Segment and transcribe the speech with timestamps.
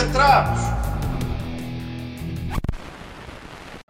[0.00, 0.60] Bocatrapos!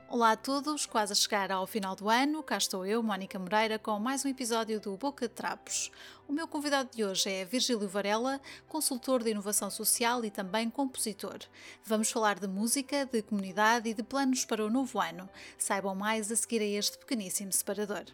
[0.09, 3.79] Olá a todos, quase a chegar ao final do ano, cá estou eu, Mónica Moreira,
[3.79, 5.89] com mais um episódio do Boca de Trapos.
[6.27, 11.39] O meu convidado de hoje é Virgílio Varela, consultor de inovação social e também compositor.
[11.85, 15.29] Vamos falar de música, de comunidade e de planos para o novo ano.
[15.57, 18.07] Saibam mais a seguir a este pequeníssimo separador.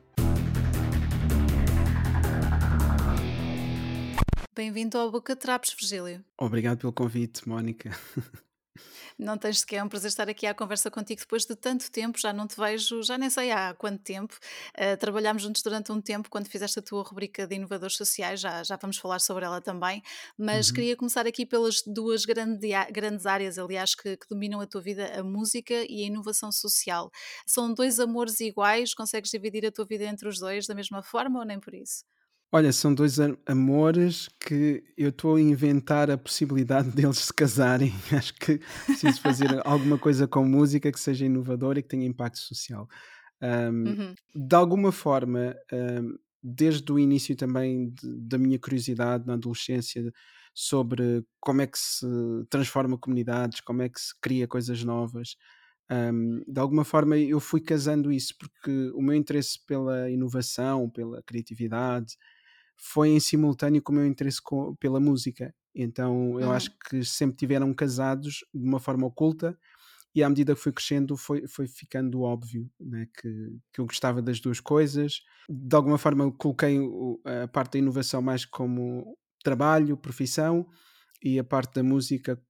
[4.57, 6.24] Bem-vindo ao Boca Trapos, Virgílio.
[6.38, 7.91] Obrigado pelo convite, Mónica.
[9.19, 12.19] Não tens sequer, é um prazer estar aqui à conversa contigo depois de tanto tempo,
[12.19, 14.38] já não te vejo, já nem sei há quanto tempo.
[14.74, 18.62] Uh, trabalhámos juntos durante um tempo quando fizeste a tua rubrica de inovadores sociais, já,
[18.62, 20.02] já vamos falar sobre ela também,
[20.37, 20.75] mas uhum.
[20.75, 25.19] queria começar aqui pelas duas grande, grandes áreas, aliás, que, que, dominam a tua vida,
[25.19, 27.11] a música e a inovação social.
[27.47, 31.38] São dois amores iguais, consegues dividir a tua vida entre os dois da mesma forma
[31.38, 32.05] ou nem por isso?
[32.52, 37.92] Olha, são dois amores que eu estou a inventar a possibilidade deles se casarem.
[38.12, 42.38] Acho que preciso fazer alguma coisa com música que seja inovadora e que tenha impacto
[42.38, 42.88] social.
[43.42, 44.14] Um, uhum.
[44.34, 50.10] De alguma forma, um, desde o início também de, da minha curiosidade na adolescência
[50.55, 52.06] sobre como é que se
[52.48, 55.36] transforma comunidades, como é que se cria coisas novas,
[55.91, 61.22] um, de alguma forma eu fui casando isso, porque o meu interesse pela inovação, pela
[61.22, 62.16] criatividade,
[62.77, 65.55] foi em simultâneo com o meu interesse com, pela música.
[65.74, 66.52] Então eu uhum.
[66.52, 69.58] acho que sempre tiveram casados de uma forma oculta
[70.14, 74.22] e à medida que fui crescendo foi, foi ficando óbvio né, que, que eu gostava
[74.22, 75.20] das duas coisas.
[75.47, 76.78] De alguma forma coloquei
[77.42, 80.66] a parte da inovação mais como trabalho, profissão
[81.22, 82.42] e a parte da música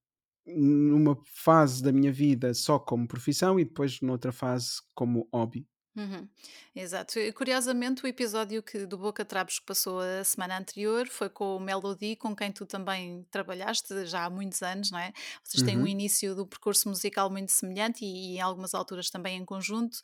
[0.46, 5.66] numa fase da minha vida só como profissão e depois noutra fase como hobby.
[5.96, 6.28] Uhum,
[6.74, 7.18] exato.
[7.18, 11.56] E, curiosamente, o episódio que, do Boca Trapos que passou a semana anterior foi com
[11.56, 15.10] o Melody, com quem tu também trabalhaste já há muitos anos, não é?
[15.42, 15.86] Vocês têm um uhum.
[15.86, 19.98] início do percurso musical muito semelhante e, e em algumas alturas também em conjunto.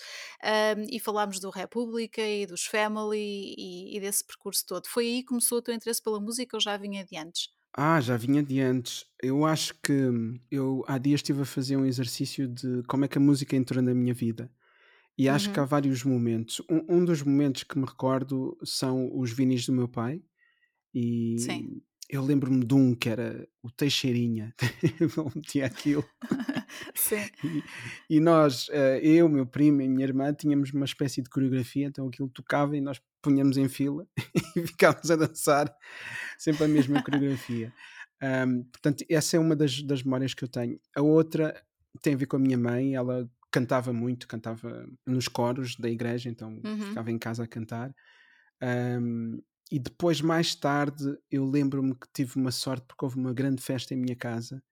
[0.91, 4.87] e falámos do República e dos Family e, e desse percurso todo.
[4.89, 7.51] Foi aí que começou o teu interesse pela música ou já vinha de antes?
[7.75, 9.05] Ah, já vinha de antes.
[9.23, 10.11] Eu acho que
[10.51, 13.83] eu há dias estive a fazer um exercício de como é que a música entrou
[13.83, 14.51] na minha vida.
[15.17, 15.69] E acho que há uhum.
[15.69, 16.61] vários momentos.
[16.71, 20.23] Um, um dos momentos que me recordo são os vinis do meu pai.
[20.95, 21.83] E Sim.
[22.09, 24.55] eu lembro-me de um que era o Teixeirinha.
[24.83, 26.05] Ele metia aquilo.
[26.95, 27.25] Sim.
[27.45, 31.87] E, e nós, eh, eu, meu primo e minha irmã, tínhamos uma espécie de coreografia,
[31.87, 34.07] então aquilo tocava e nós punhamos em fila
[34.57, 35.75] e ficávamos a dançar
[36.39, 37.73] sempre a mesma coreografia.
[38.23, 40.81] Um, portanto, essa é uma das, das memórias que eu tenho.
[40.97, 41.61] A outra
[42.01, 46.29] tem a ver com a minha mãe, ela cantava muito, cantava nos coros da igreja,
[46.31, 46.89] então uhum.
[46.89, 47.95] ficava em casa a cantar.
[48.63, 49.41] Um,
[49.71, 53.95] e depois, mais tarde, eu lembro-me que tive uma sorte porque houve uma grande festa
[53.95, 54.63] em minha casa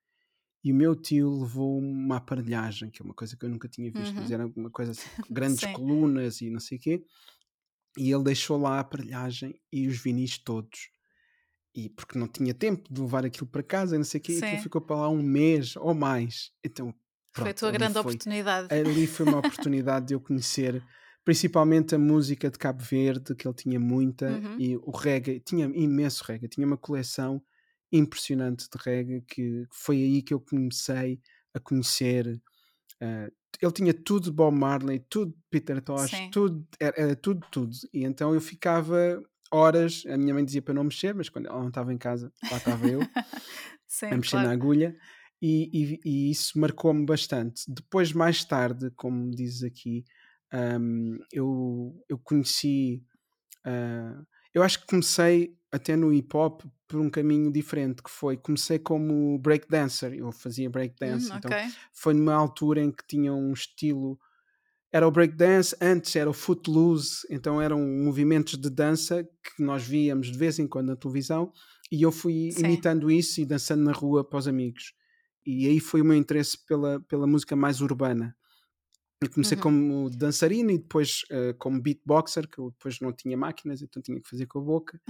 [0.63, 3.91] e o meu tio levou uma aparelhagem, que é uma coisa que eu nunca tinha
[3.91, 4.23] visto, uhum.
[4.23, 7.05] mas era uma coisa assim, grandes colunas e não sei o quê.
[7.99, 10.91] E ele deixou lá a aparelhagem e os vinis todos.
[11.75, 14.41] E porque não tinha tempo de levar aquilo para casa, não sei o quê, Sim.
[14.41, 16.53] e aquilo ficou para lá um mês ou mais.
[16.65, 16.95] Então
[17.33, 18.75] Pronto, foi a tua grande foi, oportunidade.
[18.75, 20.83] Ali foi uma oportunidade de eu conhecer
[21.25, 24.57] principalmente a música de Cabo Verde, que ele tinha muita, uhum.
[24.59, 27.43] e o reggae, tinha imenso reggae, tinha uma coleção
[27.93, 31.21] impressionante de reggae, que foi aí que eu comecei
[31.55, 32.27] a conhecer.
[33.03, 33.31] Uh,
[33.61, 37.77] ele tinha tudo de Bob Marley, tudo de Peter Tosh, tudo, era, era, tudo, tudo.
[37.93, 39.21] E então eu ficava
[39.51, 42.33] horas, a minha mãe dizia para não mexer, mas quando ela não estava em casa,
[42.51, 43.01] lá estava eu,
[43.87, 44.47] Sim, a mexer claro.
[44.47, 44.97] na agulha.
[45.41, 47.63] E, e, e isso marcou-me bastante.
[47.67, 50.05] Depois, mais tarde, como dizes aqui,
[50.53, 53.03] um, eu, eu conheci.
[53.67, 58.37] Uh, eu acho que comecei até no hip hop por um caminho diferente, que foi
[58.37, 61.73] comecei como breakdancer, eu fazia breakdance, hum, então okay.
[61.93, 64.19] foi numa altura em que tinha um estilo
[64.93, 70.33] era o breakdance, antes era o footloose, então eram movimentos de dança que nós víamos
[70.33, 71.53] de vez em quando na televisão
[71.93, 72.65] e eu fui Sim.
[72.65, 74.93] imitando isso e dançando na rua para os amigos
[75.59, 78.37] e aí foi o meu interesse pela, pela música mais urbana.
[79.23, 79.63] Eu comecei uhum.
[79.63, 84.19] como dançarino e depois uh, como beatboxer, que eu depois não tinha máquinas, então tinha
[84.19, 85.01] que fazer com a boca.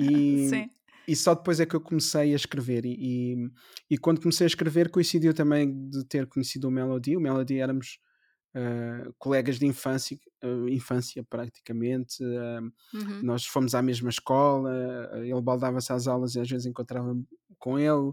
[0.00, 0.48] E,
[1.08, 2.86] e só depois é que eu comecei a escrever.
[2.86, 3.50] E, e,
[3.90, 7.16] e, quando comecei a escrever, coincidiu também de ter conhecido o Melody.
[7.16, 7.98] O Melody éramos
[8.54, 12.22] uh, colegas de infância, uh, infância praticamente.
[12.22, 13.22] Uhum.
[13.24, 14.70] Nós fomos à mesma escola,
[15.16, 17.26] ele baldava-se às aulas e às vezes encontrava-me
[17.58, 18.12] com ele.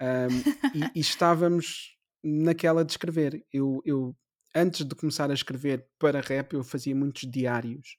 [0.00, 0.44] Um,
[0.74, 3.44] e, e, estávamos naquela de escrever.
[3.52, 4.16] Eu, eu,
[4.54, 7.96] antes de começar a escrever para rap, eu fazia muitos diários.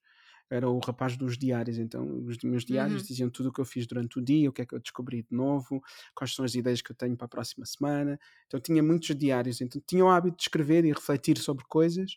[0.50, 3.08] era o rapaz dos diários, então os meus diários Uhum.
[3.08, 5.22] diziam tudo o que eu fiz durante o dia, o que é que eu descobri
[5.24, 5.82] de novo,
[6.16, 8.18] quais são as ideias que eu tenho para a próxima semana.
[8.48, 12.14] Então tinha muitos diários, então tinha o hábito de escrever e refletir sobre coisas.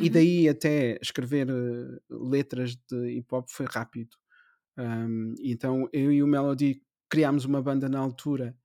[0.00, 0.10] E Uhum.
[0.10, 4.10] daí até escrever uh, letras de hip hop foi rápido.
[4.78, 8.56] Um, então eu e o Melody criámos uma banda na altura.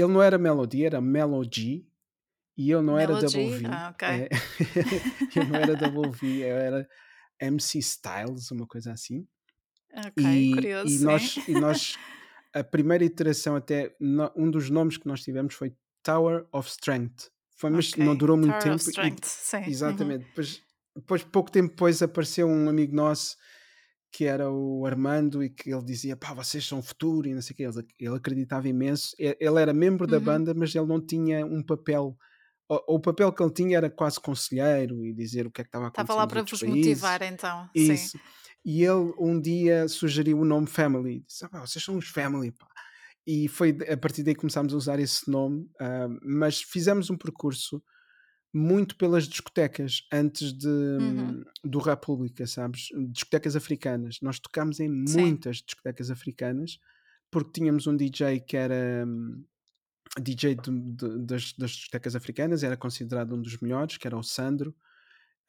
[0.00, 1.86] Ele não era Melody, era Melody.
[2.56, 3.62] E eu não era Double Melody?
[3.64, 3.68] V.
[3.70, 4.08] Ah, ok.
[4.08, 4.28] É,
[5.38, 6.88] eu não era Double V, eu era
[7.40, 9.26] MC Styles, uma coisa assim.
[9.92, 11.96] Ok, E, curioso, e nós, e nós,
[12.52, 15.72] a primeira iteração até, no- um dos nomes que nós tivemos foi
[16.02, 17.30] Tower of Strength.
[17.56, 18.18] Foi, mas não Ok.
[18.18, 18.88] durou muito Tower of tempo.
[18.88, 19.56] e- Strength, sim.
[19.58, 19.64] Uhum.
[19.68, 20.24] exatamente.
[20.26, 20.62] Depois,
[20.96, 23.36] depois, pouco tempo depois, apareceu um amigo nosso
[24.18, 27.40] que era o Armando e que ele dizia, pá, vocês são o futuro e não
[27.40, 27.62] sei o quê.
[27.62, 29.14] Ele, ele acreditava imenso.
[29.16, 30.24] Ele era membro da Uhum.
[30.24, 32.16] banda, mas ele não tinha um papel.
[32.68, 35.68] O, o papel que ele tinha era quase conselheiro e dizer o que é que
[35.68, 36.68] estava a Estava lá para vos países.
[36.76, 37.70] motivar, então.
[37.76, 37.92] Sim.
[37.92, 38.18] Isso.
[38.64, 41.20] E ele um dia sugeriu o nome Family.
[41.24, 42.66] Disse, ah, pá, vocês são os Family, pá.
[43.24, 45.70] E foi a partir daí que começámos a usar esse nome.
[45.80, 47.80] ah, mas fizemos um percurso
[48.52, 51.44] muito pelas discotecas antes de, Uhum.
[51.64, 52.88] do República, sabes?
[53.10, 54.18] Discotecas africanas.
[54.22, 55.20] Nós tocámos em Sim.
[55.20, 56.78] muitas discotecas africanas
[57.30, 59.44] porque tínhamos um DJ que era hum,
[60.20, 64.22] DJ de- de- das, das discotecas africanas, era considerado um dos melhores, que era o
[64.22, 64.74] Sandro.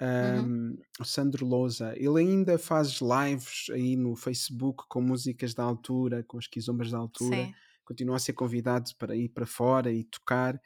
[0.01, 0.45] Uhum.
[0.71, 6.23] Um, o Sandro Lousa, ele ainda faz lives aí no Facebook com músicas da altura,
[6.23, 7.53] com as quizombas da altura, Sim.
[7.83, 10.59] continua a ser convidado para ir para fora e tocar.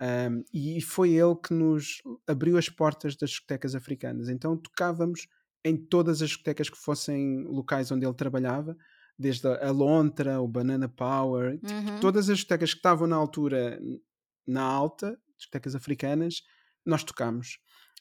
[0.00, 4.28] Um, e foi ele que nos abriu as portas das discotecas africanas.
[4.30, 5.26] Então tocávamos
[5.64, 8.74] em todas as discotecas que fossem locais onde ele trabalhava,
[9.18, 12.00] desde a Lontra, o Banana Power, tipo, Uhum.
[12.00, 13.78] todas as discotecas que estavam na altura
[14.46, 16.36] na alta, discotecas africanas,
[16.84, 17.58] nós tocámos.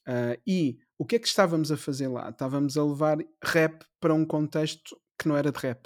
[0.07, 2.29] Ah, e o que é que estávamos a fazer lá?
[2.29, 5.85] Estávamos a levar rap para um contexto que não era de rap.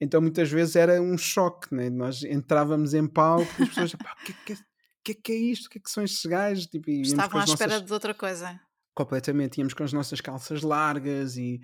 [0.00, 1.90] Então muitas vezes era um choque, né?
[1.90, 4.56] nós entrávamos em palco e as pessoas, "Pá, o que, é que, é-
[5.04, 5.66] que é que é isto?
[5.66, 6.66] O que é que são estes gajos?
[6.66, 8.60] Tipo, Estavam à espera nossas, de outra coisa.
[8.94, 11.60] completamente, íamos com as nossas calças largas e,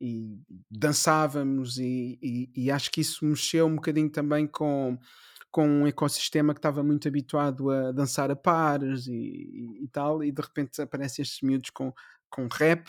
[0.00, 0.38] e
[0.70, 4.98] dançávamos e, e- e acho que isso mexeu um bocadinho também com,
[5.50, 10.42] com um ecossistema que estava muito habituado a dançar a pares e tal, e de
[10.42, 11.92] repente aparecem estes miúdos com,
[12.30, 12.86] com rap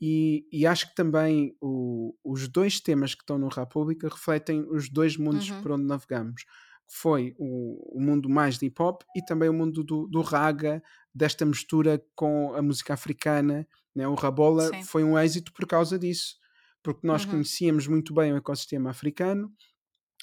[0.00, 4.88] e, e acho que também o- os dois temas que estão no República refletem os
[4.88, 5.62] dois mundos Uhum.
[5.62, 6.44] por onde navegamos.
[6.88, 10.82] Foi o, o mundo mais de hip hop e também o mundo do, do raga,
[11.14, 13.66] desta mistura com a música africana.
[13.94, 14.06] Né?
[14.06, 14.82] O Rabola Sim.
[14.84, 16.36] foi um êxito por causa disso,
[16.82, 17.32] porque nós Uhum.
[17.32, 19.52] conhecíamos muito bem o ecossistema africano,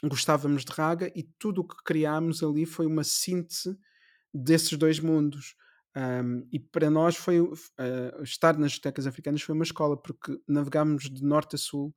[0.04, 3.78] gostávamos de raga e tudo o que criámos ali foi uma síntese
[4.34, 5.56] desses dois mundos.
[5.96, 7.54] Um, e para nós foi uh,
[8.24, 11.96] estar nas discotecas africanas foi uma escola porque navegámos de norte a sul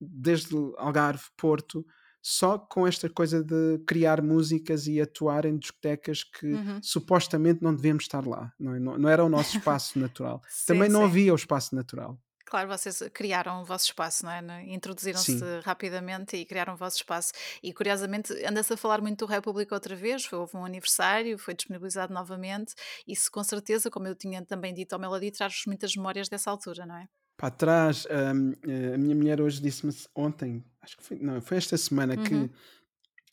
[0.00, 1.86] desde Algarve, Porto
[2.22, 6.82] só com esta coisa de criar músicas e atuar em discotecas que Uhum.
[6.82, 8.80] supostamente não devíamos estar lá não, é?
[8.80, 11.04] não, não era o nosso espaço natural Sim, também não sim.
[11.04, 14.42] havia o espaço natural Claro, vocês criaram o vosso espaço, não é?
[14.42, 17.32] No- Introduziram-se rapidamente e criaram o vosso espaço.
[17.62, 20.24] E curiosamente, anda-se a falar muito do República outra vez.
[20.24, 22.74] Foi, houve um aniversário, foi disponibilizado novamente.
[23.06, 26.84] Isso, com certeza, como eu tinha também dito ao Melody, traz-vos muitas memórias dessa altura,
[26.84, 27.06] não é?
[27.36, 28.52] para trás um,
[28.94, 32.24] a minha mulher hoje disse-me ontem acho que foi, não, foi esta semana Uhum.
[32.24, 32.50] que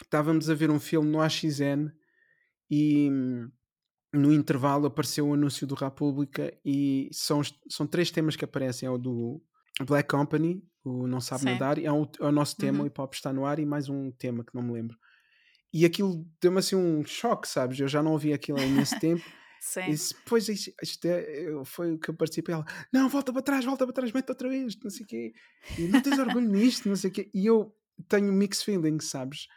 [0.03, 1.91] estávamos a ver um filme no AXN
[2.69, 3.51] e hum,
[4.13, 8.89] no intervalo apareceu o anúncio do República e são, são três temas que aparecem, é
[8.91, 9.41] o do
[9.85, 11.49] Black Company, o Não Sabe Sim.
[11.51, 12.83] Nadar, e é o, é o nosso tema, Uhum.
[12.85, 14.97] o hip hop está no ar, e mais um tema que não me lembro.
[15.71, 17.79] E aquilo deu-me assim um choque, sabes?
[17.79, 19.23] Eu já não ouvi aquilo há imenso tempo.
[19.85, 19.91] E Sim.
[19.91, 22.53] disse, pois isto, isto é, foi o que eu participei.
[22.53, 25.33] Ela, não, volta para trás, volta para trás, mete outra vez, não sei o quê.
[25.77, 27.29] E não tens orgulho nisto, não sei o quê.
[27.33, 27.75] E eu
[28.07, 29.47] tenho mixed feelings, sabes?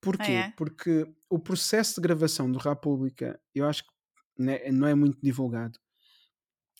[0.00, 0.32] Porquê?
[0.32, 0.52] é?
[0.56, 3.92] Porque o processo de gravação do República, eu acho que
[4.38, 5.78] né, não é muito divulgado,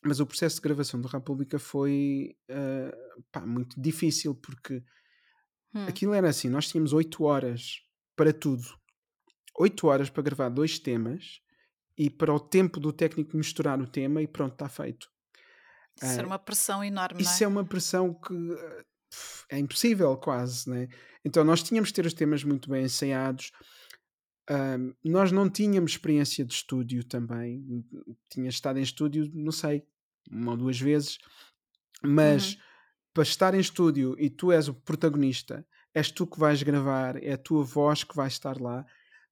[0.04, 2.92] mas o processo de gravação do República foi eh,
[3.31, 4.83] pá, muito difícil, porque
[5.75, 5.87] Hum.
[5.87, 7.83] aquilo era assim: nós tínhamos 8 horas
[8.16, 8.62] para tudo,
[9.59, 11.40] 8 horas para gravar dois temas
[11.97, 15.09] e para o tempo do técnico misturar o tema e pronto, está feito.
[16.03, 17.45] Isso era uma pressão enorme, Isso é?
[17.45, 18.85] é uma pressão que eh,
[19.51, 20.89] é impossível, quase, né?
[21.25, 23.53] Então nós tínhamos de ter os temas muito bem ensaiados.
[25.05, 27.85] Nós não tínhamos experiência de estúdio também.
[28.31, 29.85] Tinha estado em estúdio, não sei,
[30.31, 31.19] uma ou duas vezes,
[32.03, 32.61] mas Uhum.
[33.15, 37.33] para estar em estúdio e tu és o protagonista, és tu que vais gravar, é
[37.33, 38.85] a tua voz que vai estar lá,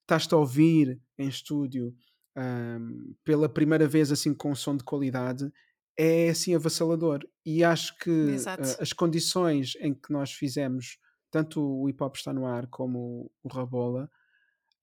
[0.03, 1.95] estás-te a ouvir em estúdio
[2.37, 5.51] ahm, pela primeira vez assim com som de qualidade,
[5.97, 7.27] é assim avassalador.
[7.45, 10.99] E acho que uh, as condições em que nós fizemos,
[11.31, 14.11] tanto o hip hop está no ar como o Rabola,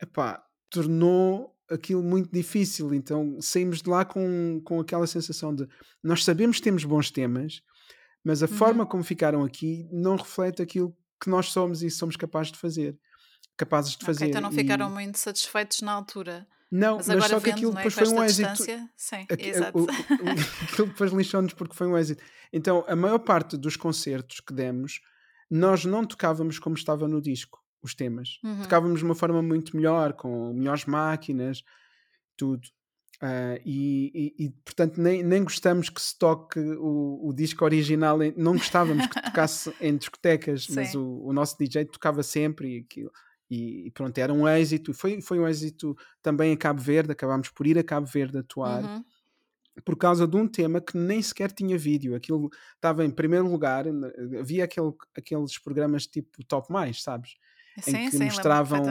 [0.02, 2.94] epá, tornou aquilo muito difícil.
[2.94, 5.68] Então saímos de lá com, com aquela sensação de
[6.04, 7.62] nós sabemos que temos bons temas,
[8.24, 8.54] mas a uhum.
[8.54, 12.98] forma como ficaram aqui não reflete aquilo que nós somos e somos capazes de fazer.
[13.56, 14.28] Capazes de fazer.
[14.28, 14.94] então não ficaram e...
[14.94, 16.48] muito satisfeitos na altura.
[16.72, 18.64] Não, mas, mas só que aquilo é, depois foi um êxito.
[18.96, 19.88] Sim, Aqui, o, o,
[20.64, 22.22] aquilo depois lixou-nos porque foi um êxito.
[22.52, 25.00] Então, a maior parte dos concertos que demos,
[25.50, 28.40] nós não tocávamos como estava no disco, os temas.
[28.44, 28.64] Uhum.
[28.64, 31.64] Tocávamos de uma forma muito melhor, com melhores máquinas,
[32.36, 32.68] tudo.
[33.22, 38.20] Uh, e, e, e, portanto nem, nem gostamos que se toque o, o disco original,
[38.36, 43.12] não gostávamos que tocasse em discotecas, mas o, o, nosso DJ tocava sempre e aquilo.
[43.50, 47.66] E, pronto, era um êxito, foi, foi um êxito também em Cabo Verde, acabámos por
[47.66, 48.84] ir a Cabo Verde atuar.
[48.84, 49.04] Uhum.
[49.86, 53.86] Por causa de um tema que nem sequer tinha vídeo, aquilo estava em primeiro lugar.
[54.40, 57.36] Havia aquele, aqueles programas tipo Top Mais, sabes?
[57.80, 58.84] Sim, em que sim, mostravam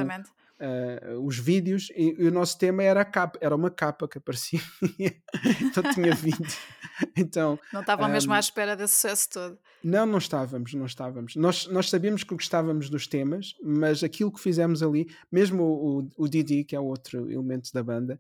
[0.61, 4.19] uh, os vídeos e, e, o nosso tema era a capa, era uma capa que
[4.19, 4.61] aparecia,
[5.61, 6.47] então tinha vídeo.
[7.17, 9.59] Então, não estavam um, mesmo à espera desse sucesso todo.
[9.85, 11.37] Não, não estávamos, não estávamos.
[11.37, 16.09] Nós, nós sabíamos que gostávamos dos temas, mas aquilo que fizemos ali, mesmo o, o,
[16.17, 18.19] o Didi, que é o outro elemento da banda,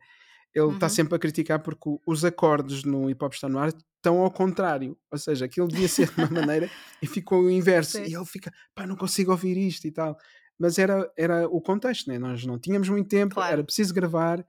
[0.54, 0.90] ele está uhum.
[0.90, 3.72] sempre a criticar porque os acordes no hip hop está no ar
[4.06, 4.96] estão ao contrário.
[5.10, 6.70] Ou seja, aquilo devia ser de uma maneira
[7.02, 7.98] e ficou o inverso.
[7.98, 8.04] Sim.
[8.04, 10.16] E ele fica, pá, não consigo ouvir isto e tal
[10.58, 12.18] mas era, era o contexto, né?
[12.18, 13.52] nós não tínhamos muito tempo, claro.
[13.52, 14.44] era preciso gravar,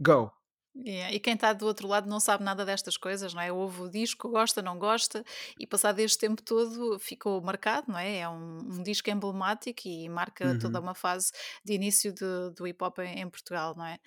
[0.00, 0.30] go.
[0.74, 1.12] Yeah.
[1.12, 3.52] E quem está do outro lado não sabe nada destas coisas, não é?
[3.52, 5.22] Ouve o disco, gosta, não gosta,
[5.58, 8.20] e passado este tempo todo ficou marcado, não é?
[8.20, 10.58] É um, um disco emblemático e marca uhum.
[10.58, 11.30] toda uma fase
[11.62, 12.24] de início de,
[12.56, 13.98] do hip hop em, em Portugal, não é?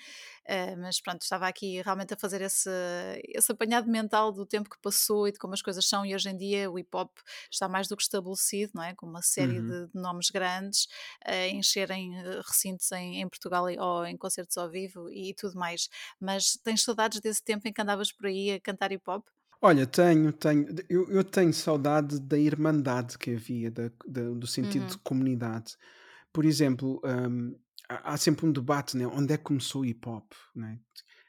[0.47, 2.69] Uh, mas pronto, estava aqui realmente a fazer esse,
[3.29, 6.29] esse apanhado mental do tempo que passou e de como as coisas são, e hoje
[6.29, 7.11] em dia o hip hop
[7.51, 8.95] está mais do que estabelecido, não é?
[8.95, 9.67] Com uma série uhum.
[9.67, 10.87] de, de, nomes grandes
[11.23, 15.89] a encherem eh, recintos em, em Portugal ou em concertos ao vivo e tudo mais.
[16.19, 19.25] Mas tens saudades desse tempo em que andavas por aí a cantar hip hop?
[19.61, 20.67] Olha, tenho, tenho.
[20.89, 24.89] Eu, eu tenho saudade da irmandade que havia, da, da, do sentido uhum.
[24.89, 25.75] de comunidade.
[26.31, 27.57] Por exemplo, um,
[27.89, 29.07] há, sempre um debate, né?
[29.07, 30.31] onde é que começou o hip hop?
[30.55, 30.79] Né?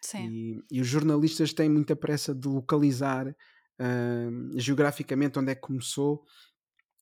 [0.03, 0.29] Sim.
[0.29, 3.35] E, e, os jornalistas têm muita pressa de localizar
[3.81, 6.25] um, geograficamente onde é que começou.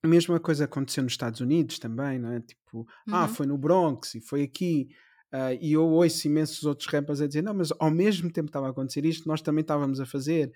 [0.02, 2.40] A mesma coisa aconteceu nos Estados Unidos também, não é?
[2.40, 3.16] Tipo, ah, uhum.
[3.16, 4.88] ah, foi no Bronx e foi aqui.
[5.35, 8.69] Uh, e eu ouço imensos outros rappers a dizer: não, mas ao mesmo tempo estava
[8.69, 10.53] a acontecer isto, nós também estávamos a fazer.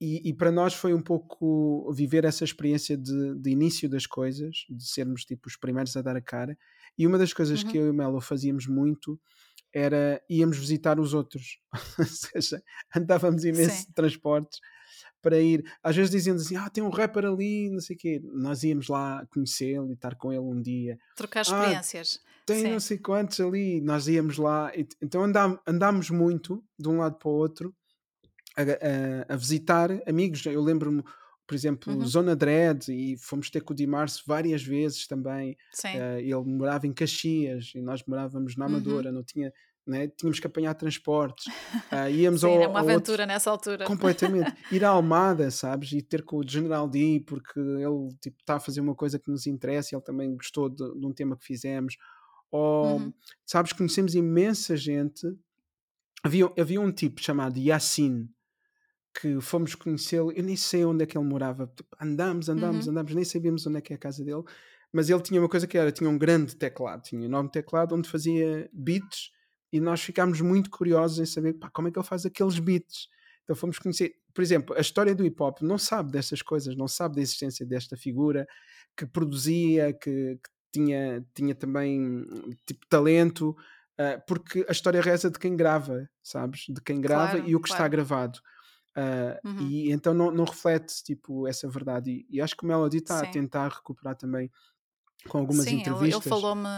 [0.00, 4.64] E, e para nós foi um pouco viver essa experiência de, de, início das coisas,
[4.68, 6.58] de sermos tipo os primeiros a dar a cara.
[6.96, 7.70] E uma das coisas uhum.
[7.70, 9.20] que eu e o Melo fazíamos muito
[9.74, 11.58] era íamos visitar os outros,
[11.98, 12.62] ou seja,
[12.96, 14.58] andávamos imenso de transportes
[15.20, 15.62] para ir.
[15.82, 18.20] Às vezes diziam assim: Ah, tem um rapper ali, não sei o quê.
[18.24, 20.98] Nós íamos lá conhecê-lo e estar com ele um dia.
[21.14, 22.20] Trocar ah, experiências.
[22.24, 22.70] Ah, tem Sim.
[22.72, 27.28] não sei quantos ali, nós íamos lá, então andá, andámos muito de um lado para
[27.28, 27.74] o outro
[28.56, 30.44] a, a, a visitar amigos.
[30.46, 31.02] Eu lembro-me,
[31.46, 32.06] por exemplo, uhum.
[32.06, 35.56] Zona Dread, e fomos ter com o Dimarce várias vezes também.
[35.84, 39.16] Uh, ele morava em Caxias e nós morávamos na Amadora, uhum.
[39.16, 39.52] não tinha.
[39.84, 40.06] Né?
[40.06, 41.46] Tínhamos que apanhar transportes.
[41.90, 43.84] Uh, íamos Sim, ao, era uma aventura outro, nessa altura.
[43.84, 44.54] Completamente.
[44.70, 45.90] Ir à Almada, sabes?
[45.90, 49.28] E ter com o General D, porque ele tipo, está a fazer uma coisa que
[49.28, 51.96] nos interessa e ele também gostou de, de um tema que fizemos
[52.52, 53.12] ou, uhum.
[53.46, 55.26] sabes, conhecemos imensa gente.
[56.22, 58.28] Havia, havia um tipo chamado Yassin
[59.18, 60.30] que fomos conhecê-lo.
[60.32, 61.66] Eu nem sei onde é que ele morava.
[61.74, 62.92] Tipo, andamos, andamos, uhum.
[62.92, 64.42] andamos, nem sabíamos onde é que é a casa dele.
[64.92, 67.94] Mas ele tinha uma coisa que era: tinha um grande teclado, tinha um enorme teclado
[67.94, 69.30] onde fazia beats
[69.72, 73.08] e nós ficámos muito curiosos em saber pá, como é que ele faz aqueles beats.
[73.42, 76.86] Então fomos conhecer, por exemplo, a história do hip hop não sabe destas coisas, não
[76.86, 78.46] sabe da existência desta figura
[78.96, 82.24] que produzia, que, que tinha, tinha também
[82.66, 83.50] tipo talento,
[84.00, 86.66] uh, porque a história reza de quem grava, sabes?
[86.68, 87.82] De quem grava claro, e o que claro.
[87.82, 88.38] está gravado.
[88.96, 89.68] Uh, uhum.
[89.68, 92.10] E então não, não reflete tipo essa verdade.
[92.10, 94.50] E, e acho que o Melody está a tentar recuperar também
[95.28, 96.02] com algumas Sim, entrevistas.
[96.02, 96.68] Ele, ele falou-me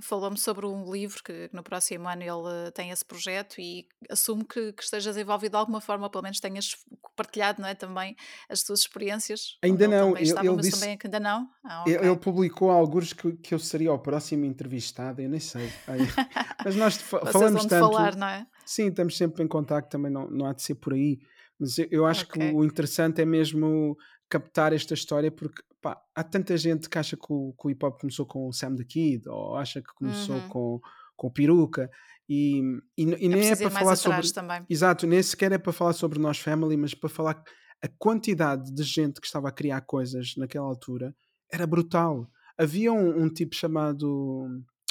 [0.00, 4.44] falou sobre um livro que, que, no próximo ano ele tem esse projeto e assumo
[4.44, 6.76] que, que, estejas envolvido de alguma forma, ou pelo menos tenhas
[7.16, 8.16] partilhado não é, também
[8.48, 9.56] as tuas experiências.
[9.62, 11.48] Ainda não, ele, estava, ele disse, também ainda não.
[11.64, 11.94] Ah, okay.
[11.94, 15.70] ele, ele, publicou alguns que, que eu seria o próximo entrevistado, eu nem sei.
[16.64, 17.92] mas nós falamos tanto.
[17.92, 18.46] Falar, não é?
[18.66, 21.20] Sim, estamos sempre em contato, também não, não há de ser por aí.
[21.58, 22.50] Mas eu, eu acho okay.
[22.50, 23.96] que o interessante é mesmo
[24.34, 27.86] captar esta história porque pá, há tanta gente que acha que o, que o hip
[27.86, 30.48] hop começou com o Sam the Kid ou acha que começou uhum.
[30.48, 30.80] com,
[31.14, 31.88] com o Peruca
[32.28, 32.60] e,
[32.98, 34.66] e, e é nem é para falar sobre também.
[34.68, 37.44] exato, nem sequer é para falar sobre nós family, mas para falar
[37.80, 41.14] a quantidade de gente que estava a criar coisas naquela altura
[41.52, 42.28] era brutal.
[42.58, 44.48] Havia um, um tipo chamado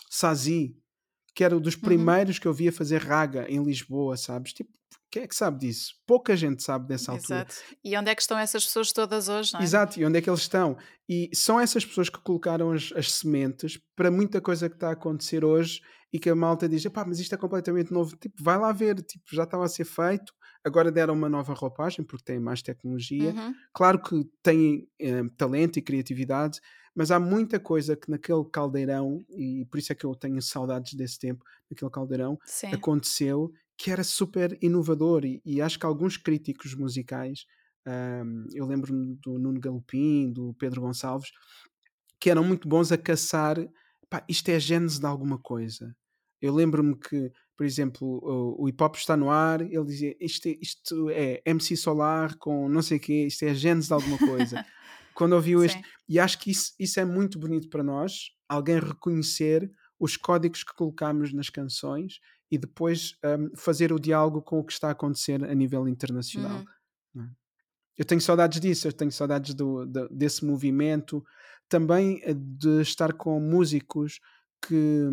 [0.09, 0.73] Sazi,
[1.35, 1.81] que era um dos Uhum.
[1.81, 4.53] primeiros que eu via fazer raga em Lisboa, sabes?
[4.53, 4.71] Tipo,
[5.11, 5.93] quem é que sabe disso?
[6.07, 7.45] Pouca gente sabe dessa altura.
[7.47, 7.55] Exato.
[7.83, 9.63] E onde é que estão essas pessoas todas hoje, não é?
[9.63, 10.75] Exato, e onde é que eles estão?
[11.07, 14.93] E são essas pessoas que colocaram as, as sementes para muita coisa que está a
[14.93, 18.15] acontecer hoje e que a malta diz: pá, mas isto é completamente novo.
[18.17, 22.03] Tipo, vai lá ver, tipo, já estava a ser feito, agora deram uma nova roupagem
[22.03, 23.31] porque têm mais tecnologia.
[23.33, 23.53] Uhum.
[23.71, 26.59] Claro que têm eh, talento e criatividade,
[26.95, 30.93] mas há muita coisa que naquele caldeirão, e por isso é que eu tenho saudades
[30.93, 32.71] desse tempo, naquele caldeirão, Sim.
[32.73, 37.45] aconteceu que era super inovador e, e acho que alguns críticos musicais
[37.85, 41.31] um, eu lembro-me do Nuno Galopim, do Pedro Gonçalves,
[42.19, 43.57] que eram muito bons a caçar.
[44.09, 45.95] Pá, isto é a gênese de alguma coisa.
[46.41, 50.47] Eu lembro-me que, por exemplo, o, o hip hop está no ar, ele dizia isto,
[50.47, 53.93] é- isto é MC Solar com não sei o quê, isto é a gênese de
[53.93, 54.63] alguma coisa.
[55.13, 59.71] Quando ouviu este, e acho que isso, isso é muito bonito para nós, alguém reconhecer
[59.99, 62.19] os códigos que colocamos nas canções
[62.51, 66.63] e depois um, fazer o diálogo com o que está a acontecer a nível internacional.
[67.15, 67.29] Uhum.
[67.97, 71.23] Eu tenho saudades disso, eu tenho saudades do, do- desse movimento,
[71.69, 74.19] também eh, de estar com músicos
[74.67, 75.07] que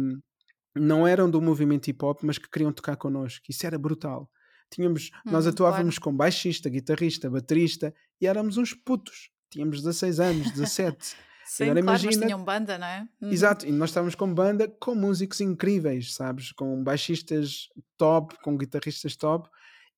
[0.75, 3.45] não eram do movimento hip hop, mas que queriam tocar connosco.
[3.49, 4.31] Isso era brutal.
[4.71, 6.13] Tínhamos, nós Uhum, atuávamos claro.
[6.13, 9.31] com baixista, guitarrista, baterista e éramos uns putos.
[9.51, 11.17] Tínhamos 16 anos, 17.
[11.45, 13.09] Sim, Agora claro, mas imagina tinham banda, não é?
[13.21, 13.31] Uhum.
[13.31, 16.53] Exato, e nós estávamos com banda com músicos incríveis, sabes?
[16.53, 19.49] Com baixistas top, com guitarristas top,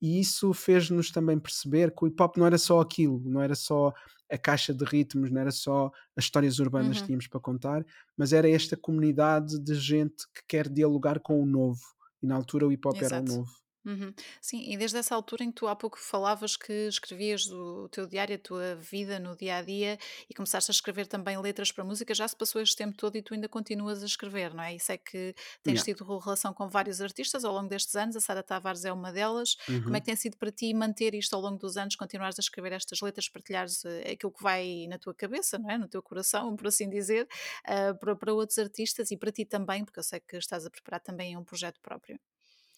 [0.00, 3.54] e isso fez-nos também perceber que o hip hop não era só aquilo, não era
[3.54, 3.92] só
[4.30, 7.06] a caixa de ritmos, não era só as histórias urbanas que Uhum.
[7.08, 7.84] tínhamos para contar,
[8.16, 11.82] mas era esta comunidade de gente que quer dialogar com o novo.
[12.22, 13.50] E na altura o hip hop era o novo.
[13.84, 14.14] Uhum.
[14.40, 18.06] Sim, e desde essa altura em que tu há pouco falavas que escrevias o teu
[18.06, 19.98] diário, a tua vida no dia a dia
[20.30, 23.22] e começaste a escrever também letras para música, já se passou este tempo todo e
[23.22, 24.76] tu ainda continuas a escrever, não é?
[24.76, 25.34] Isso é que
[25.64, 25.82] tens Yeah.
[25.82, 29.56] tido relação com vários artistas ao longo destes anos, a Sara Tavares é uma delas.
[29.84, 30.00] Como é Uhum.
[30.00, 33.00] que tem sido para ti manter isto ao longo dos anos, continuares a escrever estas
[33.00, 35.76] letras, partilhares eh, aquilo que vai na tua cabeça, não é?
[35.76, 37.26] No teu coração, por assim dizer,
[37.64, 40.70] ah, para, para outros artistas e para ti também, porque eu sei que estás a
[40.70, 42.20] preparar também um projeto próprio.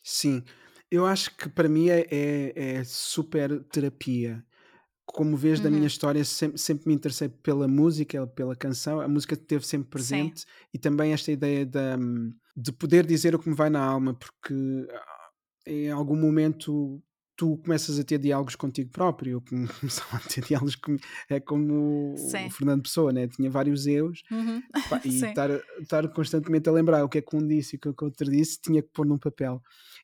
[0.02, 0.44] Sim,
[0.94, 4.44] eu acho que para mim é, é, é super terapia.
[5.06, 5.86] como vês da minha Uhum.
[5.86, 10.30] história, sempre, sempre me interessei pela música, pela canção, a música esteve sempre Sim.
[10.30, 11.96] presente e também esta ideia da,
[12.56, 14.54] de poder dizer o que me vai na alma, porque
[14.90, 15.30] ah,
[15.66, 17.02] em algum momento
[17.36, 20.96] tu começas a ter diálogos contigo próprio, eu come- começava a ter diálogos com,
[21.28, 22.50] é como o Sim.
[22.50, 23.26] Fernando Pessoa, né?
[23.28, 24.62] tinha vários eus Uhum.
[24.88, 27.88] pá, e estar, constantemente a lembrar o que é que um disse e o que
[27.88, 29.60] é que o outro disse, tinha que pôr num papel.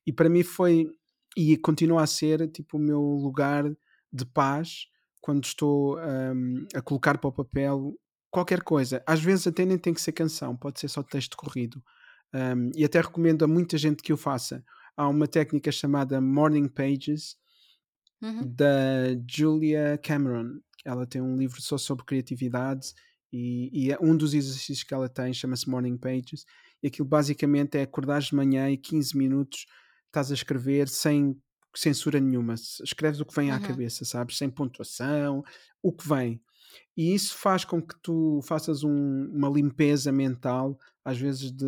[0.07, 0.89] E para mim foi,
[1.37, 3.65] e continua a ser, tipo o meu lugar
[4.13, 4.87] de paz
[5.21, 7.95] quando estou hum, a colocar para o papel
[8.31, 9.03] qualquer coisa.
[9.07, 11.83] Às vezes até nem tem que ser canção, pode ser só texto corrido.
[12.35, 14.65] Hum, e até recomendo a muita gente que o faça.
[14.97, 17.37] Há uma técnica chamada Morning Pages
[18.23, 18.55] Uhum.
[18.57, 20.61] da Julia Cameron.
[20.85, 22.93] Ela tem um livro só sobre criatividade
[23.33, 26.45] e, e é um dos exercícios que ela tem chama-se Morning Pages.
[26.83, 29.67] E aquilo basicamente é acordares de manhã e 15 minutos
[30.07, 31.37] estás a escrever sem
[31.75, 32.55] censura nenhuma.
[32.83, 33.61] Escreves o que vem à Uhum.
[33.61, 34.37] cabeça, sabes?
[34.37, 35.43] Sem pontuação,
[35.83, 36.41] o que vem.
[36.97, 41.67] E isso faz com que tu faças um- uma limpeza mental, às vezes de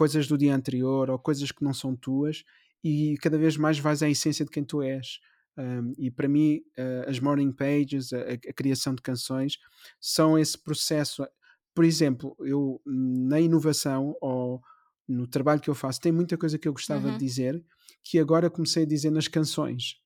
[0.00, 2.44] coisas do dia anterior ou coisas que não são tuas,
[2.84, 5.18] e cada vez mais vais à essência de quem tu és.
[5.58, 9.58] Um, e para mim, uh, as morning pages, a, a criação de canções,
[10.00, 11.26] são esse processo.
[11.74, 14.60] Por exemplo, eu na inovação ou
[15.08, 17.18] no trabalho que eu faço, tem muita coisa que eu gostava de Uhum.
[17.18, 17.64] dizer
[18.04, 19.96] que agora comecei a dizer nas canções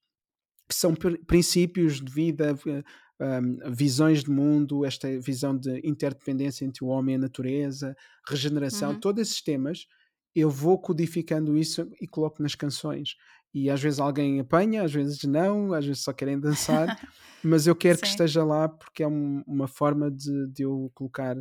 [0.69, 2.83] que são pr- princípios de vida, eh,
[3.23, 7.97] um, visões de mundo, esta visão de interdependência entre o homem e a natureza,
[8.29, 9.01] regeneração, Uhum.
[9.01, 9.87] todos esses temas,
[10.35, 13.17] eu vou codificando isso e coloco nas canções.
[13.55, 16.93] E às vezes alguém apanha, às vezes não, às vezes só querem dançar,
[17.43, 18.09] mas eu quero que Sim.
[18.09, 21.37] esteja lá porque é um- uma forma de, de eu colocar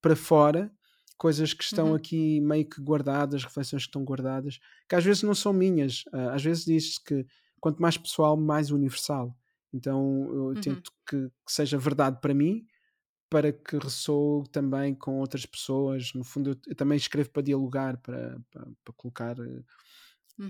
[0.00, 0.70] para fora
[1.18, 1.94] coisas que estão Uhum.
[1.94, 6.04] aqui meio que guardadas, reflexões que estão guardadas, que às vezes não são minhas.
[6.12, 7.24] Ah, às vezes diz-se que
[7.60, 9.34] quanto mais pessoal, mais universal.
[9.72, 10.54] Então eu Uhum.
[10.60, 12.66] tento que, que seja verdade para mim,
[13.30, 16.12] para que ressoe também com outras pessoas.
[16.14, 19.62] No fundo, eu, eu também escrevo para dialogar, para, para, para colocar eh,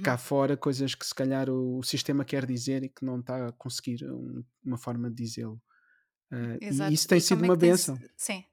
[0.03, 0.19] cá Uhum.
[0.19, 3.53] fora coisas que se calhar o, o sistema quer dizer e que não está a
[3.53, 5.61] conseguir um- uma forma de dizê-lo.
[6.33, 7.99] Ah, e isso tem E sido é uma benção.
[8.17, 8.45] Sim.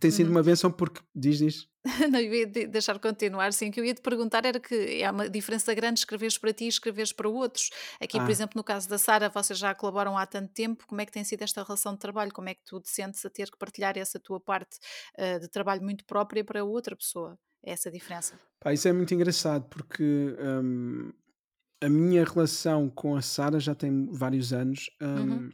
[0.00, 0.32] Tem sido Uhum.
[0.32, 1.69] uma benção porque diz, diz.
[2.10, 5.02] Não, eu ia de deixar continuar, sim, o que eu ia te perguntar era que
[5.02, 7.70] é uma diferença grande escreveres para ti e escreveres para outros.
[8.00, 11.00] Aqui, por Ah, exemplo, no caso da Sara, vocês já colaboram há tanto tempo, como
[11.00, 12.32] é que tem sido esta relação de trabalho?
[12.32, 14.78] Como é que tu te sentes a ter que partilhar essa tua parte,
[15.18, 17.38] hã, de trabalho muito própria para outra pessoa?
[17.64, 18.38] É essa diferença?
[18.58, 21.10] pá, isso é muito engraçado porque, hum,
[21.82, 24.90] a minha relação com a Sara já tem vários anos.
[25.14, 25.50] Uhum, Hum,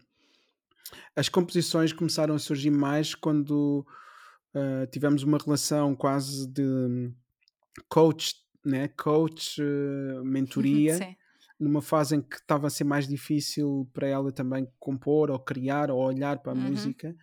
[1.15, 3.87] as composições começaram a surgir mais quando,
[4.57, 7.13] hã, tivemos uma relação quase de
[7.89, 11.17] coach, né, coach, eh, mentoria, sim.
[11.59, 15.91] numa fase em que estava a ser mais difícil para ela também compor ou criar
[15.91, 17.17] ou olhar para a Uhum, música.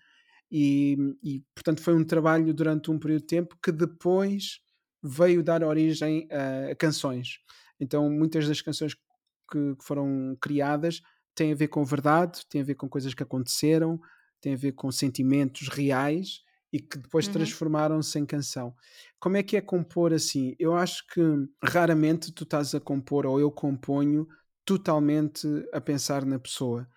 [0.52, 4.60] E, e, portanto foi um trabalho durante um período de tempo que depois
[5.04, 7.39] veio dar origem a, a canções.
[7.80, 11.02] Então muitas das canções que, que foram criadas
[11.36, 14.00] têm a ver com verdade, têm a ver com coisas que aconteceram,
[14.41, 16.41] têm a ver com sentimentos reais
[16.74, 18.76] e que depois uhum, transformaram-se em canção.
[19.20, 20.56] Como é que é compor assim?
[20.60, 21.22] Eu acho que
[21.64, 24.28] raramente tu estás a compor ou eu componho
[24.66, 26.88] totalmente a pensar na pessoa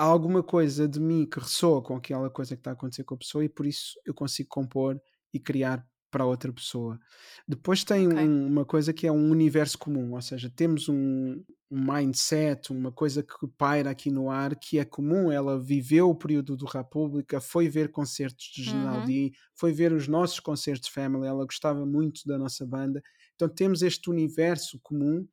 [0.00, 3.14] há alguma coisa de mim que ressoa com aquela coisa que está a acontecer com
[3.14, 4.98] a pessoa e por isso eu consigo compor
[5.30, 6.98] e criar para outra pessoa.
[7.46, 8.16] Depois tem ok.
[8.16, 12.90] um- uma coisa que é um universo comum, ou seja, temos um, um mindset, uma
[12.92, 15.30] coisa que paira aqui no ar que é comum.
[15.30, 20.08] Ela viveu o período do República, foi ver concertos de Uhum, D, foi ver os
[20.08, 23.02] nossos concertos de Family, ela gostava muito da nossa banda.
[23.34, 25.26] Então temos este universo comum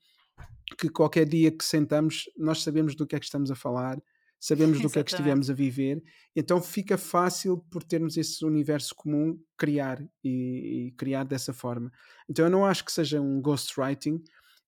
[0.77, 4.01] que qualquer dia que sentamos, nós sabemos do que é que estamos a falar,
[4.39, 6.03] sabemos do que é que estivemos a viver,
[6.35, 11.91] então fica fácil, por termos esse universo comum, criar e, e criar dessa forma.
[12.29, 14.21] Então eu não acho que seja um ghostwriting,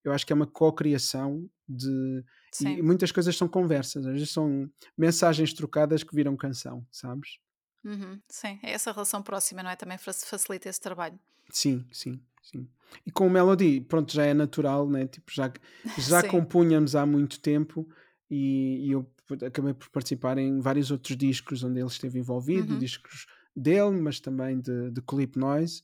[0.03, 2.23] eu acho que é uma co-criação de.
[2.61, 7.37] E muitas coisas são conversas, às vezes são mensagens trocadas que viram canção, sabes?
[7.83, 8.59] Uhum, sim.
[8.63, 9.75] É essa relação próxima, não é?
[9.75, 11.19] Também faci facilita esse trabalho.
[11.51, 12.67] Sim, sim, sim.
[13.05, 15.07] E com o Melody, pronto, já é natural, né?
[15.07, 15.51] Tipo, já,
[15.97, 17.87] já compunhamos há muito tempo
[18.29, 19.09] e, e eu
[19.45, 24.19] acabei por participar em vários outros discos onde ele esteve envolvido, Uhum, discos dele, mas
[24.19, 25.81] também de, de Clip Noise.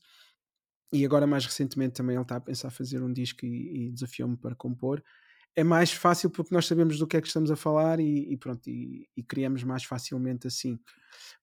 [0.92, 4.36] E agora, mais recentemente, também ele está a pensar fazer um disco e, e desafiou-me
[4.36, 5.02] para compor.
[5.54, 8.36] É mais fácil porque nós sabemos do que é que estamos a falar e, e
[8.36, 10.78] pronto, e, e criamos mais facilmente assim.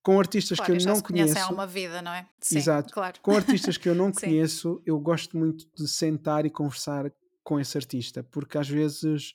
[0.04, 2.28] Com artistas que claro, eu e já não se há conheço, uma vida, não é?
[2.39, 2.94] Sim, Exato.
[2.94, 3.20] claro.
[3.22, 7.12] Com artistas que eu não conheço, eu gosto muito de sentar e conversar
[7.44, 9.34] com esse artista, porque às vezes,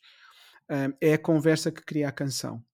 [1.01, 2.65] é a conversa que cria a canção.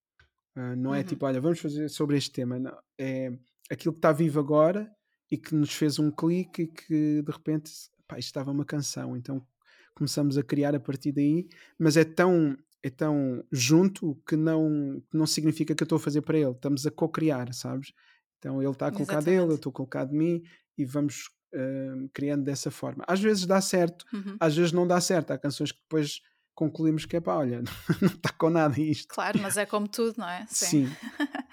[0.57, 2.79] Hã, não é Uhum, tipo: "Olha, vamos fazer sobre este tema", não.
[2.99, 3.31] É
[3.71, 4.91] aquilo que está vivo agora
[5.31, 7.73] e que nos fez um clique e que de repente,
[8.09, 9.47] pá, isto estava uma canção, então
[9.95, 15.17] começamos a criar a partir daí, mas é tão é tão junto que não que
[15.17, 17.93] não significa que eu estou a fazer para ele, estamos a co-criar, sabes?
[18.39, 19.57] Então ele está a colocar dele, eu exatamente.
[19.57, 20.43] estou a colocar de mim
[20.77, 23.05] e vamos, hã, criando dessa forma.
[23.09, 24.41] Às vezes dá certo, Uhum.
[24.41, 25.31] às vezes não dá certo.
[25.33, 26.21] Há canções que depois
[26.55, 27.63] concluímos que: "Epá, olha,
[28.03, 29.15] não está com nada isto".
[29.15, 30.47] Claro, mas é como tudo, não é?
[30.49, 30.67] Sim.
[30.71, 30.97] Sim,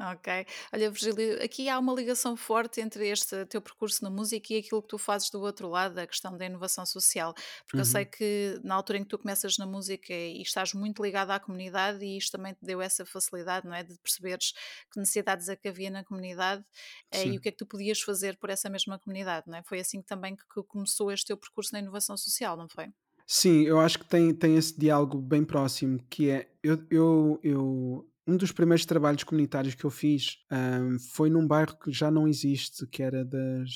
[0.00, 0.46] Ok.
[0.72, 4.82] Olha, Virgílio, aqui há uma ligação forte entre este teu percurso na música e aquilo
[4.82, 7.34] que tu fazes do outro lado, a questão da inovação social.
[7.66, 10.72] Porque eu sei uhum, que na altura em que tu começas na música e estás
[10.74, 13.84] muito ligado à comunidade, e isto também te deu essa facilidade, não é?
[13.84, 14.52] De perceberes
[14.90, 16.64] que necessidades é que havia na comunidade
[17.12, 19.62] eh, e o que é que tu podias fazer por essa mesma comunidade, não é?
[19.62, 22.92] Foi assim também que que começou este teu percurso na inovação social, não foi?
[23.34, 28.08] Sim, eu acho que tem, tem esse diálogo bem próximo, que é eu, eu, eu
[28.26, 32.28] um dos primeiros trabalhos comunitários que eu fiz ahm, foi num bairro que já não
[32.28, 33.70] existe, que era das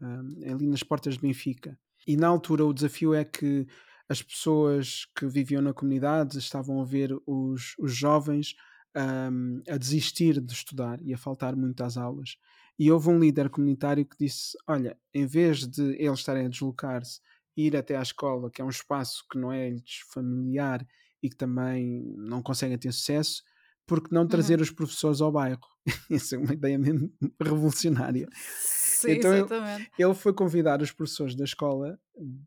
[0.00, 1.76] ahm, ali nas portas de Benfica.
[2.06, 3.66] E na altura o desafio é que
[4.08, 8.54] as pessoas que viviam na comunidade estavam a ver os, os jovens
[8.94, 12.36] ahm, a desistir de estudar e a faltar muito às aulas.
[12.78, 17.20] E houve um líder comunitário que disse: Olha, em vez de eles estarem a deslocar-se
[17.56, 20.86] ir até à escola, que é um espaço que não é lhes familiar
[21.22, 23.42] e que também não conseguem ter sucesso,
[23.86, 24.28] porque não Uhum.
[24.28, 25.60] trazer os professores ao bairro?
[26.10, 28.28] Isso é uma ideia mesmo revolucionária.
[28.32, 29.90] Sim, Então exatamente.
[29.98, 31.98] ele foi convidar os professores da escola,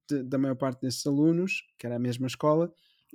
[0.10, 2.72] de- da maior parte desses alunos, que era a mesma escola,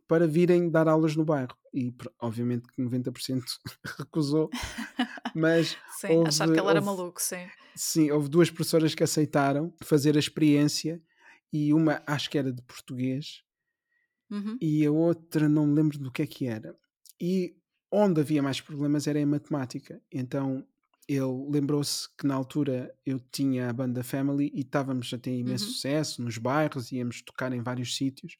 [0.07, 1.57] para virem dar aulas no bairro.
[1.75, 3.45] E obviamente que 90%
[3.99, 4.55] recusou,
[5.35, 7.51] mas Sim, achar que houve, ele era houve maluco, sim.
[7.77, 11.01] Sim, houve 2 professoras que aceitaram fazer a experiência
[11.53, 13.43] e uma acho que era de português
[14.31, 14.59] Uhum.
[14.61, 16.77] e a outra não me lembro do que é que era.
[17.21, 17.57] E
[17.91, 20.03] onde havia mais problemas era em matemática.
[20.13, 20.67] Então
[21.09, 25.67] ele lembrou-se que na altura eu tinha a banda Family e estávamos a ter imenso
[25.67, 25.73] Uhum.
[25.73, 28.37] sucesso nos bairros, íamos tocar em vários sítios.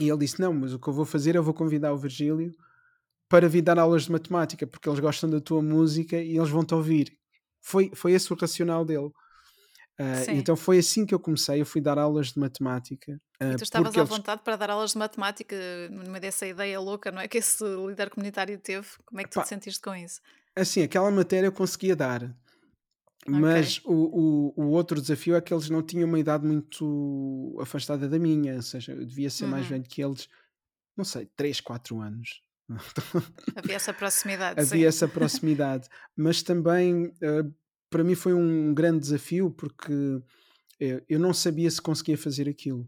[0.00, 2.52] E ele disse: Não, mas o que eu vou fazer, eu vou convidar o Virgílio
[3.28, 6.74] para vir dar aulas de matemática, porque eles gostam da tua música e eles vão-te
[6.74, 7.18] ouvir.
[7.60, 9.10] Foi, foi esse o racional dele.
[9.98, 11.60] Uh, então foi assim que eu comecei.
[11.60, 13.20] Eu fui dar aulas de matemática.
[13.40, 14.08] Uh, e tu estavas à eles...
[14.08, 15.56] vontade para dar aulas de matemática
[15.90, 17.28] meio dessa ideia louca, não é?
[17.28, 18.86] Que esse líder comunitário teve.
[19.04, 20.20] Como é que tu Epá, te sentiste com isso?
[20.54, 22.34] Assim, aquela matéria eu conseguia dar.
[23.28, 23.92] Mas okay.
[23.92, 28.18] o, o, o, outro desafio é que eles não tinham uma idade muito afastada da
[28.18, 29.50] minha, ou seja, eu devia ser uhum.
[29.50, 30.28] mais velho que eles,
[30.96, 32.42] não sei, 3, 4 anos.
[33.56, 34.60] Havia essa proximidade.
[34.60, 34.86] Havia sim.
[34.86, 35.88] essa proximidade.
[36.16, 37.54] Mas também, uh,
[37.96, 42.86] para mim, foi um grande desafio porque uh, eu não sabia se conseguia fazer aquilo.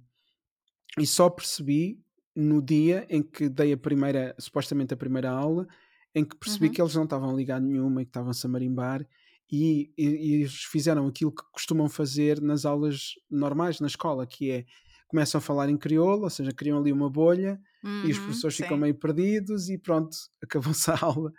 [0.98, 1.98] E só percebi
[2.36, 5.66] no dia em que dei a primeira, supostamente a primeira aula,
[6.14, 6.72] em que percebi uhum.
[6.74, 9.00] que eles não estavam ligados nenhuma e que estavam-se a marimbar
[9.50, 14.50] e, e, e eles fizeram aquilo que costumam fazer nas aulas normais na escola, que
[14.50, 14.66] é
[15.06, 18.24] começam a falar em crioulo, ou seja, criam ali uma bolha uhum, e os uhum,
[18.24, 18.62] professores sim.
[18.64, 21.32] ficam meio perdidos e pronto, acabou-se a aula.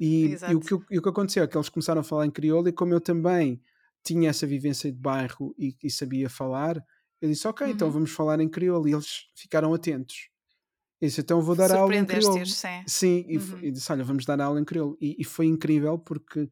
[0.00, 2.30] E, e, o que, e, o que, aconteceu é que eles começaram a falar em
[2.30, 3.60] crioulo e como eu também
[4.04, 6.82] tinha essa vivência de bairro e, e sabia falar,
[7.20, 7.74] eu disse, ok, então uhum.
[7.74, 10.30] então vamos falar em crioulo e eles ficaram atentos.
[11.00, 12.46] Eu disse, então vou dar aula em crioulo.
[12.46, 13.58] Sim, sim e, uhum.
[13.62, 14.96] e, disse, olha, vamos dar aula em crioulo.
[15.00, 16.50] E, e foi incrível porque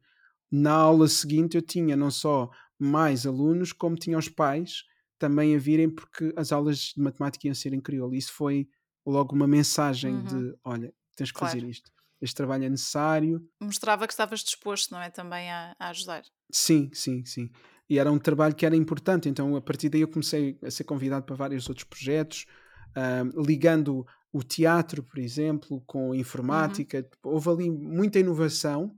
[0.51, 4.83] na aula seguinte eu tinha não só mais alunos, como tinha os pais
[5.17, 8.15] também a virem porque as aulas de matemática iam ser em crioulo.
[8.15, 8.67] Isso foi
[9.05, 10.23] logo uma mensagem uhum.
[10.23, 11.53] de: olha, tens que claro.
[11.53, 11.91] fazer isto.
[12.21, 13.41] Este trabalho é necessário.
[13.61, 15.09] Mostrava que estavas disposto, não é?
[15.09, 16.23] Também a, a, ajudar.
[16.51, 17.49] Sim, sim, sim.
[17.89, 19.29] E era um trabalho que era importante.
[19.29, 22.45] Então, a partir daí, eu comecei a ser convidado para vários outros projetos,
[22.89, 26.15] uh, ligando o teatro, por exemplo, com a uhum.
[26.15, 26.99] informática.
[27.23, 27.31] Uhum.
[27.33, 28.95] Houve ali muita inovação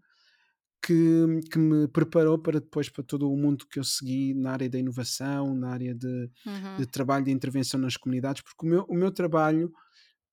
[0.81, 4.69] que, que me preparou para depois para todo o mundo que eu segui na área
[4.69, 6.77] da inovação, na área de, uhum.
[6.77, 9.71] de trabalho de intervenção nas comunidades, porque o meu, o meu trabalho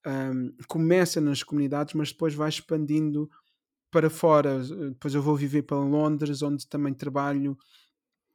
[0.07, 3.29] um, começa nas comunidades, mas depois vai expandindo
[3.91, 4.63] para fora.
[4.63, 7.59] Depois eu vou viver para Londres, onde também trabalho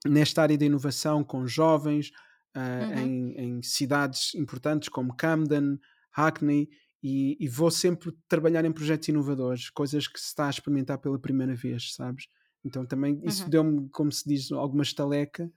[0.06, 2.12] nesta área da inovação com jovens,
[2.56, 3.00] uh, uhum.
[3.00, 5.80] em, em, cidades importantes como Camden,
[6.12, 6.70] Hackney,
[7.04, 11.18] e, e, vou sempre trabalhar em projetos inovadores, coisas que se está a experimentar pela
[11.18, 12.26] primeira vez, sabes?
[12.64, 13.50] Então também isso uhum.
[13.50, 15.52] deu-me, como se diz, alguma estaleca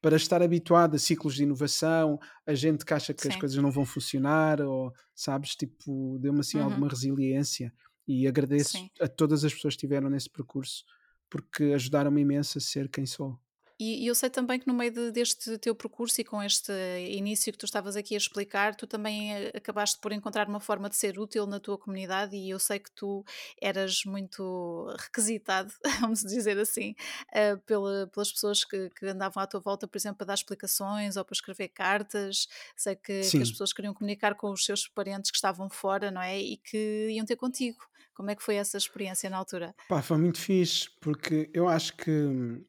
[0.00, 3.28] para estar habituado a ciclos de inovação, a gente que acha que Sim.
[3.28, 6.64] as coisas não vão funcionar, ou sabes, tipo, deu-me assim uhum.
[6.64, 7.72] alguma resiliência
[8.08, 8.90] e agradeço Sim.
[9.00, 10.84] a todas as pessoas que estiveram nesse percurso
[11.30, 13.38] porque ajudaram-me imenso a ser quem sou.
[13.80, 16.70] E, e, eu sei também que no meio de, deste teu percurso e com este
[17.08, 20.90] início que tu estavas aqui a explicar, tu também eh, acabaste por encontrar uma forma
[20.90, 23.24] de ser útil na tua comunidade e eu sei que tu
[23.58, 26.94] eras muito requisitado, vamos dizer assim,
[27.32, 31.16] uh, pela, pelas pessoas que, que, andavam à tua volta, por exemplo, para dar explicações
[31.16, 32.48] ou para escrever cartas.
[32.76, 36.20] Sei que, que as pessoas queriam comunicar com os seus parentes que estavam fora, não
[36.20, 36.38] é?
[36.38, 37.78] E que iam ter contigo.
[38.12, 39.74] Como é que foi essa experiência na altura?
[39.88, 42.62] Pá, foi muito fixe, porque eu acho que hum,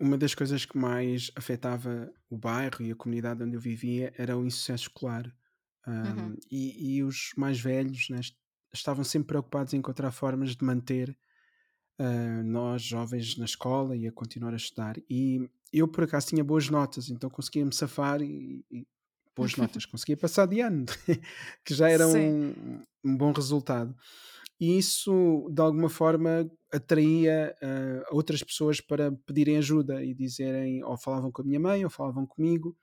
[0.00, 4.36] uma das coisas que mais afetava o bairro e a comunidade onde eu vivia era
[4.36, 5.32] o insucesso escolar.
[5.86, 6.36] Uhum.
[6.50, 8.20] e, e os mais velhos né,
[8.72, 11.16] estavam sempre preocupados em encontrar formas de manter
[11.98, 14.96] uh, nós, jovens, na escola e a continuar a estudar.
[15.08, 18.86] E eu, por acaso, tinha boas notas, então conseguia-me safar e, e
[19.34, 20.84] boas notas, conseguia passar de ano,
[21.64, 23.94] que já era um, um bom resultado
[24.60, 30.98] e isso de alguma forma atraía uh, outras pessoas para pedirem ajuda e dizerem, ou
[30.98, 32.76] falavam com a minha mãe, ou falavam comigo,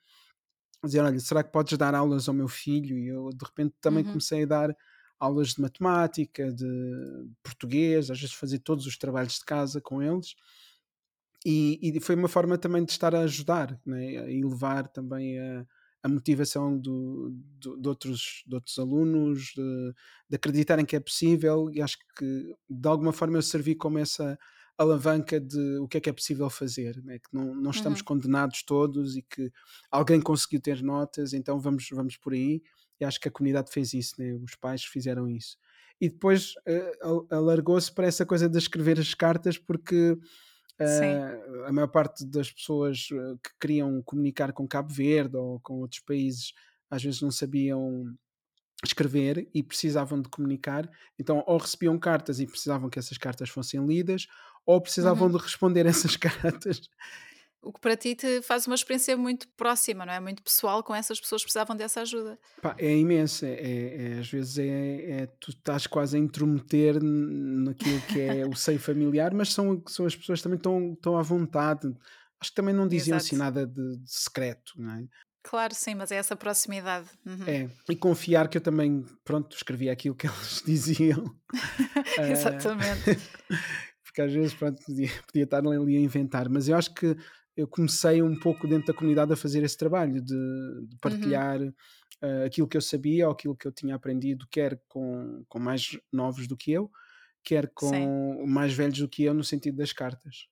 [0.84, 2.98] dizer, olha, será que podes dar aulas ao meu filho?
[2.98, 4.10] E eu de repente também uhum.
[4.10, 4.76] comecei a dar
[5.20, 6.66] aulas de matemática, de
[7.44, 10.36] português, às vezes fazer todos os trabalhos de casa com eles.
[11.46, 14.32] E, e foi uma forma também de estar a ajudar né?
[14.32, 15.66] e levar também a,
[16.08, 19.94] a motivação do, do, de, outros, de outros alunos, de,
[20.30, 24.40] de, acreditarem que é possível, e acho que de alguma forma eu servi como essa
[24.78, 27.20] alavanca de o que é que é possível fazer, né?
[27.20, 28.06] que não, não estamos uhum.
[28.06, 29.52] condenados todos e que
[29.92, 32.62] alguém conseguiu ter notas, então vamos, vamos por aí.
[33.00, 34.34] E acho que a comunidade fez isso, né?
[34.34, 35.58] os pais fizeram isso.
[36.00, 40.18] E depois uh, alargou-se para essa coisa de escrever as cartas, porque
[40.80, 45.80] Uh, a maior parte das pessoas eh, que queriam comunicar com Cabo Verde ou com
[45.80, 46.54] outros países
[46.90, 48.16] às vezes não sabiam
[48.84, 53.84] escrever e precisavam de comunicar, então ou recebiam cartas e precisavam que essas cartas fossem
[53.86, 54.28] lidas,
[54.66, 55.36] ou precisavam uhum.
[55.36, 56.82] de responder essas cartas
[57.68, 60.20] o que para ti te faz uma experiência muito próxima, não é?
[60.22, 62.40] Muito pessoal com essas pessoas que precisavam dessa ajuda.
[62.62, 68.00] Pá, é imenso, é, é, às vezes é, é, tu estás quase a intrometer naquilo
[68.02, 71.94] que é o seio familiar, mas são, são as pessoas também estão, estão à vontade.
[72.40, 73.52] Acho que também não diziam assim Exato.
[73.52, 75.04] assim nada de, de, secreto, não é?
[75.44, 77.08] Claro, sim, mas é essa proximidade.
[77.26, 77.48] Uhum.
[77.48, 81.36] É, e confiar que eu também, pronto, escrevi aquilo que eles diziam.
[82.32, 83.18] Exatamente.
[84.18, 87.16] porque às vezes, pronto, podia, podia estar ali a inventar, mas eu acho que
[87.58, 90.36] eu comecei um pouco dentro da comunidade a fazer esse trabalho de,
[90.88, 91.42] de Uhum.
[91.42, 95.60] partilhar uh, aquilo que eu sabia ou aquilo que eu tinha aprendido, quer com, com
[95.60, 96.92] mais novos do que eu,
[97.44, 98.14] quer Sim.
[98.14, 100.48] com mais velhos do que eu, no sentido das cartas.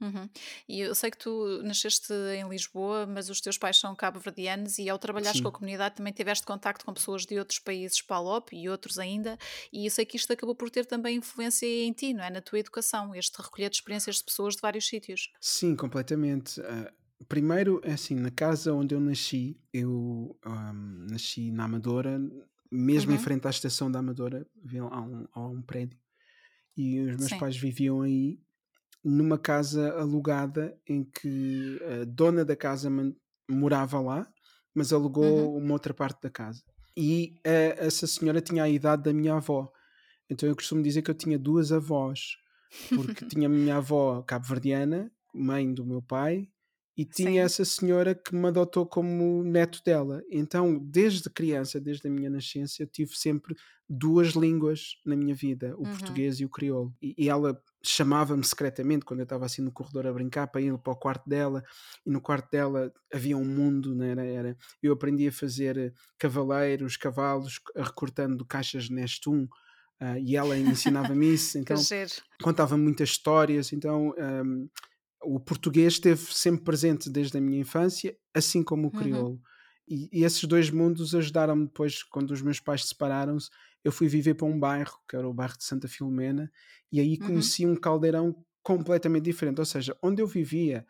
[0.00, 0.28] Uhum.
[0.68, 4.88] E eu sei que tu nasceste em Lisboa, mas os teus pais são cabo-verdianos e
[4.88, 8.68] ao trabalhares com a comunidade também tiveste contacto com pessoas de outros países PALOP e
[8.68, 9.36] outros ainda,
[9.72, 12.30] e eu sei que isto acabou por ter também influência em ti, não é?
[12.30, 15.30] Na tua educação, este recolher de experiências de pessoas de vários sítios.
[15.40, 16.60] Sim, completamente.
[16.62, 16.92] Ah,
[17.28, 22.18] primeiro, é assim, na casa onde eu nasci, eu ahm, nasci na Amadora,
[22.70, 23.18] mesmo em Uhum.
[23.18, 24.46] frente à estação da Amadora,
[24.90, 25.98] há um, há um prédio,
[26.76, 27.34] e os meus Sim.
[27.34, 28.40] pais viviam aí,
[29.04, 32.90] numa casa alugada em que a dona da casa
[33.50, 34.28] morava lá,
[34.74, 35.48] mas Uhum.
[35.48, 36.62] alugou uma outra parte da casa.
[36.96, 39.70] E eh, essa senhora tinha a idade da minha avó.
[40.30, 42.36] Então eu costumo dizer que eu tinha duas avós,
[42.92, 46.48] porque tinha a minha avó cabo-verdiana, mãe do meu pai,
[46.96, 47.44] e tinha Sim.
[47.44, 50.22] essa senhora que me adotou como neto dela.
[50.30, 53.54] Então, desde criança, desde a minha nascença, eu tive sempre
[53.88, 55.88] duas línguas na minha vida, o Uhum.
[55.88, 56.92] português e o crioulo.
[57.00, 60.76] E, e ela chamava-me secretamente quando eu estava assim no corredor a brincar para ir
[60.78, 61.62] para o quarto dela
[62.04, 64.10] e no quarto dela havia um mundo né?
[64.10, 69.46] era, era eu aprendi a fazer eh, cavaleiros, cavalos recortando caixas Nestum
[70.00, 71.88] ah, e ela ensinava-me isso então
[72.42, 74.68] contava muitas histórias então ahm,
[75.22, 78.92] o português esteve sempre presente desde a minha infância assim como o Uhum.
[78.92, 79.40] crioulo
[79.88, 83.50] e, e esses dois mundos ajudaram-me depois quando os meus pais se separaram-se
[83.84, 86.50] eu fui viver para um bairro que era o bairro de Santa Filomena
[86.92, 87.26] e aí Uhum.
[87.28, 89.58] conheci um caldeirão completamente diferente.
[89.60, 90.84] Ou seja, onde eu vivia,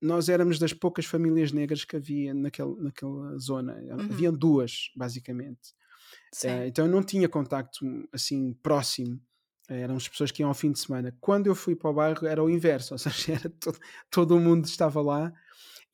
[0.00, 3.74] nós éramos das poucas famílias negras que havia naquele, naquela zona.
[3.76, 4.00] Uhum.
[4.00, 5.74] Haviam duas, basicamente.
[6.44, 9.20] Eh, então eu não tinha contacto assim próximo.
[9.68, 11.16] Eh, Eram as pessoas que iam ao fim de semana.
[11.20, 13.78] Quando eu fui para o bairro era o inverso, ou seja, era todo,
[14.10, 15.32] todo o mundo estava lá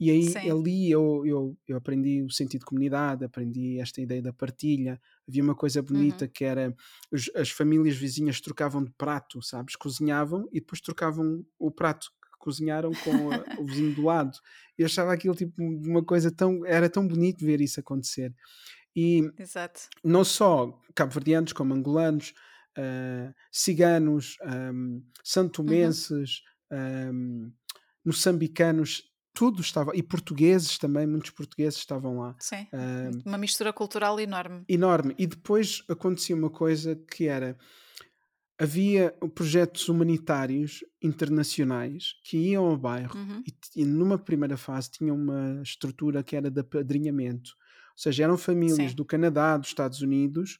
[0.00, 0.50] e aí Sim.
[0.50, 5.00] ali eu, eu, eu aprendi o sentido de comunidade, aprendi esta ideia da partilha.
[5.28, 6.30] Havia uma coisa bonita Uhum.
[6.32, 6.74] que era
[7.12, 9.76] os- as famílias vizinhas trocavam de prato, sabes?
[9.76, 14.38] Cozinhavam e depois trocavam o prato que cozinharam com a- o vizinho do lado.
[14.78, 16.64] Eu achava aquilo tipo uma coisa tão.
[16.64, 18.34] Era tão bonito ver isso acontecer.
[18.96, 19.82] E Exato.
[20.04, 22.34] não só cabo-verdianos, como angolanos,
[22.76, 25.02] ah, ciganos, ahm, Uhum.
[25.24, 27.50] santomenses, ahm,
[28.04, 32.36] moçambicanos, tudo estava, e portugueses também, muitos portugueses estavam lá.
[32.38, 32.66] Sim.
[32.72, 34.64] ahm, Uma mistura cultural enorme.
[34.68, 35.14] enorme.
[35.18, 37.56] E depois acontecia uma coisa que era,
[38.58, 43.42] havia projetos humanitários internacionais que iam ao bairro Uhum.
[43.46, 47.50] e, e numa primeira fase tinham uma estrutura que era de apadrinhamento.
[47.92, 48.96] Ou seja, eram famílias Sim.
[48.96, 50.58] do Canadá, dos Estados Unidos,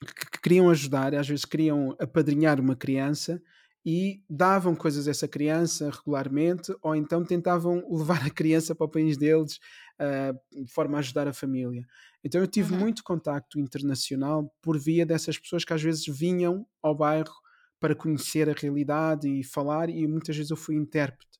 [0.00, 3.42] que, que queriam ajudar, às vezes queriam apadrinhar uma criança
[3.84, 8.90] e davam coisas a essa criança regularmente, ou então tentavam levar a criança para o
[8.90, 9.58] país deles
[9.98, 11.86] ah, de forma a ajudar a família.
[12.22, 12.78] Então eu tive Uhum.
[12.78, 17.34] muito contacto internacional por via dessas pessoas que às vezes vinham ao bairro
[17.78, 21.38] para conhecer a realidade e falar, e muitas vezes eu fui intérprete.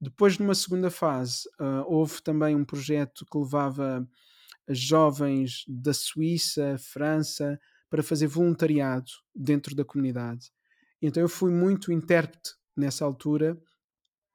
[0.00, 4.06] Depois, numa segunda fase, ah, houve também um projeto que levava
[4.68, 7.58] jovens da Suíça, França,
[7.90, 10.50] para fazer voluntariado dentro da comunidade.
[11.06, 13.60] Então eu fui muito intérprete nessa altura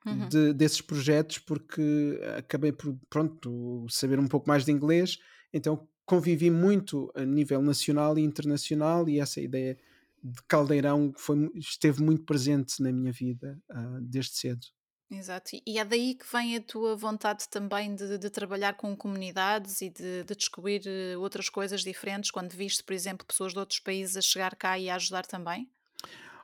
[0.06, 0.34] Uhum.
[0.34, 5.20] de- desses projetos porque acabei por pronto saber um pouco mais de inglês,
[5.54, 9.78] então convivi muito a nível nacional e internacional e essa ideia
[10.24, 14.68] de caldeirão foi, esteve muito presente na minha vida ah, desde cedo.
[15.12, 15.56] Exato.
[15.56, 19.82] E e é daí que vem a tua vontade também de, de trabalhar com comunidades
[19.82, 23.80] e de, de descobrir eh, outras coisas diferentes quando viste, por exemplo, pessoas de outros
[23.80, 25.72] países a chegar cá e a ajudar também?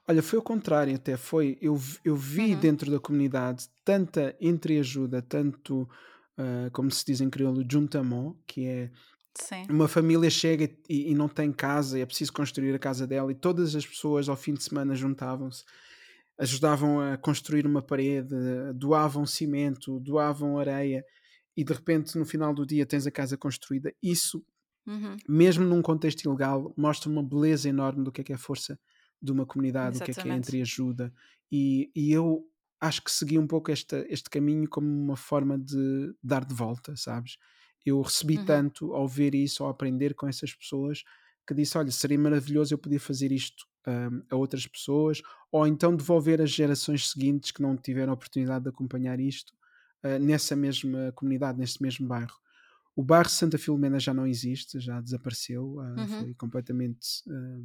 [0.07, 2.55] Olha, foi o contrário até, foi, eu, vi- eu vi Uhum.
[2.55, 5.89] dentro da comunidade tanta entreajuda, tanto,
[6.37, 8.91] ah, como se diz em crioulo, juntamão, que é
[9.37, 9.69] Sim.
[9.69, 13.31] uma família chega e, e não tem casa, e é preciso construir a casa dela,
[13.31, 15.63] e todas as pessoas ao fim de semana juntavam-se,
[16.39, 18.35] ajudavam a construir uma parede,
[18.75, 21.03] doavam cimento, doavam areia,
[21.57, 23.93] e de repente no final do dia tens a casa construída.
[24.03, 24.43] Isso
[24.87, 25.23] Uhum.
[25.27, 28.79] mesmo num contexto ilegal, mostra uma beleza enorme do que é que é a força
[29.21, 30.33] de uma comunidade, o que é que é Exatamente.
[30.33, 31.13] entreajuda.
[31.51, 32.45] E, e eu
[32.79, 36.95] acho que segui um pouco este, este caminho como uma forma de dar de volta,
[36.95, 37.37] sabes?
[37.85, 38.39] Eu recebi Uhum.
[38.39, 41.03] tanto ao ver isso, ao aprender com essas pessoas,
[41.47, 45.95] que disse: Olha, seria maravilhoso eu poder fazer isto hum, a outras pessoas, ou então
[45.95, 49.53] devolver às gerações seguintes que não tiveram a oportunidade de acompanhar isto
[50.03, 52.35] ah, nessa mesma comunidade, neste mesmo bairro.
[52.95, 56.07] O bairro Santa Filomena já não existe, já desapareceu, ah, Uhum.
[56.07, 57.59] foi completamente ah,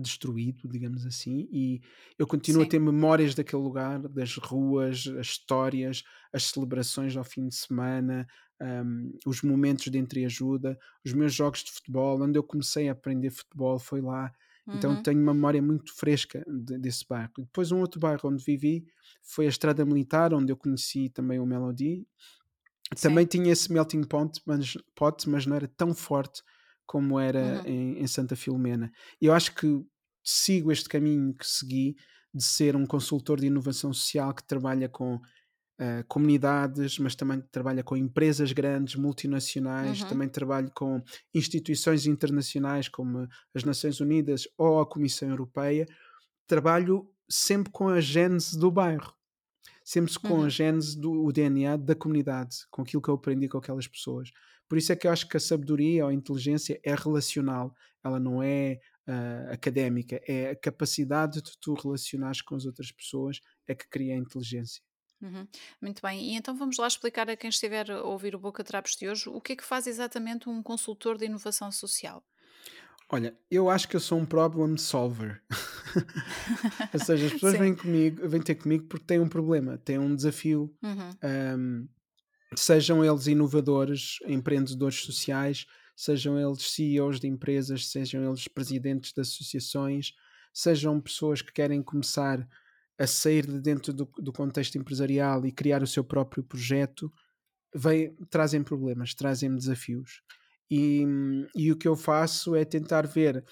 [0.00, 1.80] destruído, digamos assim, e
[2.18, 2.68] eu continuo a Sim.
[2.68, 8.26] ter memórias daquele lugar, das ruas, as histórias, as celebrações ao fim de semana,
[8.60, 13.30] um, os momentos de entreajuda, os meus jogos de futebol, onde eu comecei a aprender
[13.30, 14.32] futebol foi lá.
[14.72, 14.96] Então Uhum.
[14.96, 17.32] tenho uma memória muito fresca de- desse bairro.
[17.38, 18.84] Depois um outro bairro onde vivi
[19.22, 22.06] foi a Estrada Militar, onde eu conheci também o Melody.
[23.00, 23.26] Também Sim.
[23.26, 26.42] tinha esse melting pot, mas, pot, mas não era tão forte
[26.88, 27.70] como era Uhum.
[27.70, 28.90] em, em Santa Filomena.
[29.20, 29.68] Eu acho que
[30.24, 31.94] sigo este caminho que segui
[32.34, 35.20] de ser um consultor de inovação social que trabalha com
[35.80, 40.08] eh, comunidades, mas também trabalha com empresas grandes, multinacionais, Uhum.
[40.08, 41.00] também trabalho com
[41.32, 45.86] instituições internacionais como as Nações Unidas ou a Comissão Europeia.
[46.48, 49.12] Trabalho sempre com a gênese do bairro
[49.84, 50.50] sempre com a Uhum.
[50.50, 54.30] gênese do DNA da comunidade, com aquilo que eu aprendi com aquelas pessoas.
[54.68, 58.20] Por isso é que eu acho que a sabedoria ou a inteligência é relacional, ela
[58.20, 63.74] não é ah, académica, é a capacidade de tu relacionares com as outras pessoas é
[63.74, 64.82] que cria a inteligência.
[65.20, 65.48] Uhum.
[65.80, 66.32] Muito bem.
[66.32, 69.28] E então vamos lá explicar a quem estiver a ouvir o Boca Trapos de hoje
[69.28, 72.24] o que é que faz exatamente um consultor de inovação social.
[73.10, 75.42] Olha, eu acho que eu sou um problem solver.
[76.92, 77.58] Ou seja, as pessoas Sim.
[77.58, 80.74] vêm comigo, vêm ter comigo porque têm um problema, têm um desafio.
[80.82, 81.16] Uhum.
[81.22, 81.88] ahm,
[82.56, 90.12] sejam eles inovadores, empreendedores sociais, sejam eles CEOs de empresas, sejam eles presidentes de associações,
[90.52, 92.46] sejam pessoas que querem começar
[92.98, 97.12] a sair de dentro do, do contexto empresarial e criar o seu próprio projeto,
[97.74, 100.22] vem, trazem problemas, trazem desafios.
[100.70, 101.04] E,
[101.54, 103.44] e o que eu faço é tentar ver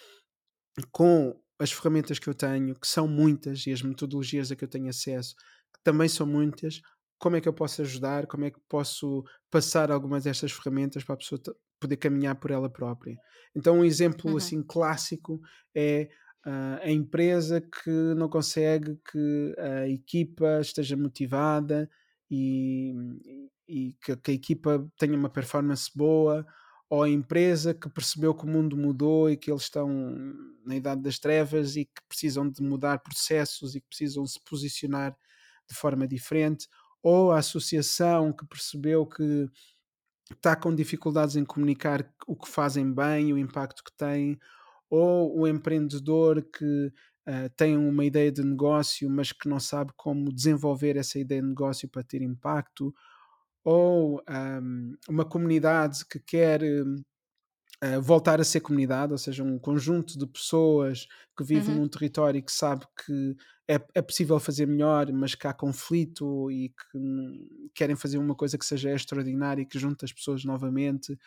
[0.91, 4.69] com as ferramentas que eu tenho, que são muitas, e as metodologias a que eu
[4.69, 5.35] tenho acesso,
[5.73, 6.83] que também são muitas,
[7.19, 11.15] como é que eu posso ajudar, como é que posso passar algumas destas ferramentas para
[11.15, 11.41] a pessoa
[11.81, 13.19] poder caminhar por ela própria.
[13.55, 14.37] Então, um exemplo Uhum.
[14.37, 15.41] assim clássico
[15.75, 16.09] é
[16.45, 21.89] ah, a empresa que não consegue que a equipa esteja motivada
[22.31, 22.93] e,
[23.69, 26.47] e que, que a equipa tenha uma performance boa,
[26.89, 29.89] ou a empresa que percebeu que o mundo mudou e que eles estão
[30.65, 35.17] na idade das trevas e que precisam de mudar processos e que precisam se posicionar
[35.69, 36.69] de forma diferente,
[37.09, 39.49] ou a associação que percebeu que
[40.33, 44.37] está com dificuldades em comunicar o que fazem bem, o impacto que têm,
[44.91, 46.93] ou o empreendedor que
[47.25, 51.47] ah, tem uma ideia de negócio, mas que não sabe como desenvolver essa ideia de
[51.49, 52.93] negócio para ter impacto,
[53.65, 57.03] ou ahm, uma comunidade que quer hum,
[57.83, 61.07] eh, voltar a ser comunidade, ou seja, um conjunto de pessoas
[61.37, 61.77] que vivem Uhum.
[61.77, 63.37] num território e que sabe que
[63.69, 66.99] é, é possível fazer melhor, mas que há conflito e que
[67.75, 71.19] querem fazer uma coisa que seja extraordinária e que junte as pessoas novamente.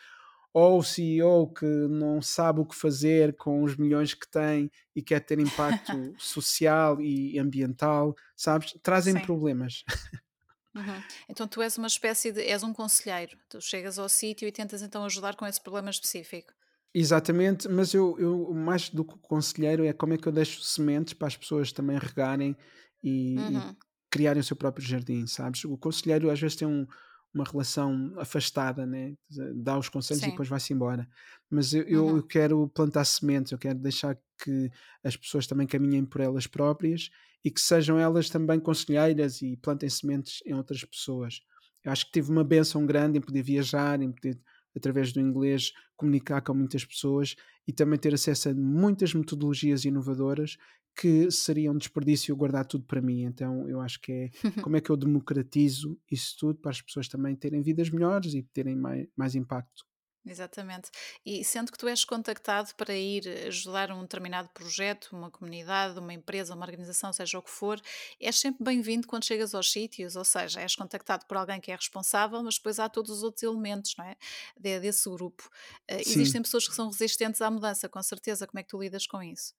[0.52, 5.02] Ou o CEO que não sabe o que fazer com os milhões que tem e
[5.02, 8.72] quer ter impacto social e ambiental, sabes?
[8.82, 9.20] Trazem Sim.
[9.20, 9.84] problemas.
[10.74, 11.02] Uhum.
[11.28, 12.42] Então tu és uma espécie de.
[12.42, 13.38] és um conselheiro.
[13.48, 16.52] Tu chegas ao sítio e tentas então ajudar com esse problema específico.
[16.92, 21.14] Exatamente, mas eu, eu mais do que conselheiro é como é que eu deixo sementes
[21.14, 22.56] para as pessoas também regarem
[23.02, 23.76] e, e Uhum.
[24.10, 25.64] criarem o seu próprio jardim, sabes?
[25.64, 26.86] O conselheiro às vezes tem um-
[27.32, 29.14] uma relação afastada, né?
[29.54, 30.32] Dá os conselhos e Sim.
[30.32, 31.08] depois vai-se embora.
[31.48, 32.26] Mas eu, eu eu Uhum.
[32.26, 34.68] quero plantar sementes, eu quero deixar que
[35.04, 37.08] as pessoas também caminhem por elas próprias
[37.44, 41.40] e que sejam elas também conselheiras e plantem sementes em outras pessoas.
[41.84, 44.38] Eu acho que tive uma benção grande em poder viajar, em poder,
[44.76, 47.34] através do inglês, comunicar com muitas pessoas
[47.66, 50.56] e também ter acesso a muitas metodologias inovadoras
[50.96, 53.22] que seria um desperdício guardar tudo para mim.
[53.22, 54.30] Então eu acho que é
[54.62, 58.42] como é que eu democratizo isso tudo para as pessoas também terem vidas melhores e
[58.42, 59.89] terem mais, mais impacto.
[60.24, 60.90] Exatamente.
[61.24, 66.12] E sendo que tu és contactado para ir ajudar um determinado projeto, uma comunidade, uma
[66.12, 67.80] empresa, uma organização, seja o que for,
[68.20, 71.74] és sempre bem-vindo quando chegas aos sítios, ou seja, és contactado por alguém que é
[71.76, 74.14] responsável, mas depois há todos os outros elementos, não é?
[74.58, 75.48] De- desse grupo.
[75.88, 78.46] Eh, Sim, existem pessoas que são resistentes à mudança, com certeza.
[78.46, 79.54] Como é que tu lidas com isso?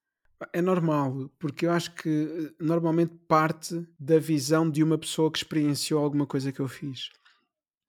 [0.52, 5.38] é normal, porque eu acho que eh, normalmente parte da visão de uma pessoa que
[5.38, 7.10] experienciou alguma coisa que eu fiz.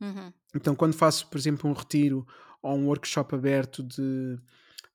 [0.02, 2.26] Uhum, Então, quando faço, por exemplo, um retiro
[2.64, 4.40] ou um workshop aberto de,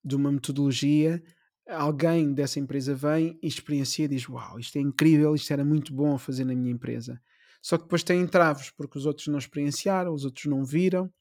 [0.03, 1.23] de uma metodologia,
[1.69, 5.95] alguém dessa empresa vem e experiencia e diz: Uau, isto é incrível, isto era muito
[5.95, 7.21] bom a fazer na minha empresa.
[7.61, 11.13] Só que depois tem entraves, porque os outros não experienciaram, os outros não viram,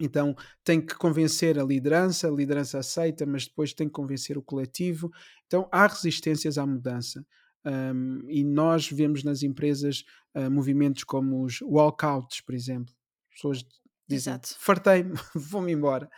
[0.00, 4.42] então tem que convencer a liderança, a liderança aceita, mas depois tem que convencer o
[4.42, 5.10] coletivo.
[5.46, 7.24] Então há resistências à mudança.
[7.64, 10.04] Um, e nós vemos nas empresas
[10.36, 12.94] uh, movimentos como os walkouts, por exemplo.
[13.28, 13.66] As pessoas
[14.08, 14.56] dizem: exato.
[14.56, 16.08] fartei-me, vou-me embora.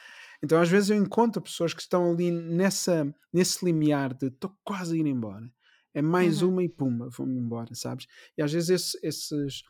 [0.43, 4.95] Então às vezes eu encontro pessoas que estão ali nessa, nesse limiar de estou quase
[4.97, 5.51] a ir embora.
[5.95, 6.49] É mais Uhum.
[6.49, 8.07] uma e puma, vou-me embora, sabes?
[8.37, 9.63] E às vezes esse- esses,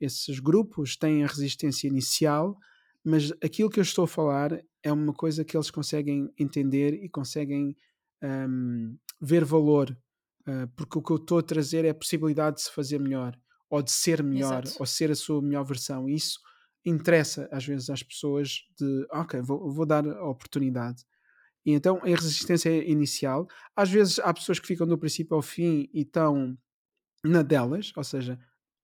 [0.00, 2.56] esses grupos têm a resistência inicial,
[3.04, 7.08] mas aquilo que eu estou a falar é uma coisa que eles conseguem entender e
[7.08, 7.76] conseguem
[8.22, 9.90] hum, ver valor,
[10.48, 13.38] uh, porque o que eu estou a trazer é a possibilidade de se fazer melhor,
[13.68, 14.72] ou de ser melhor, Exato.
[14.76, 16.08] ou ser a sua melhor versão.
[16.08, 16.38] E isso
[16.86, 21.04] interessa às vezes às pessoas de, ok, vou, vou dar a oportunidade.
[21.64, 23.48] E então a resistência é inicial.
[23.74, 26.56] Às vezes há pessoas que ficam do princípio ao fim e estão
[27.24, 28.38] na delas, ou seja,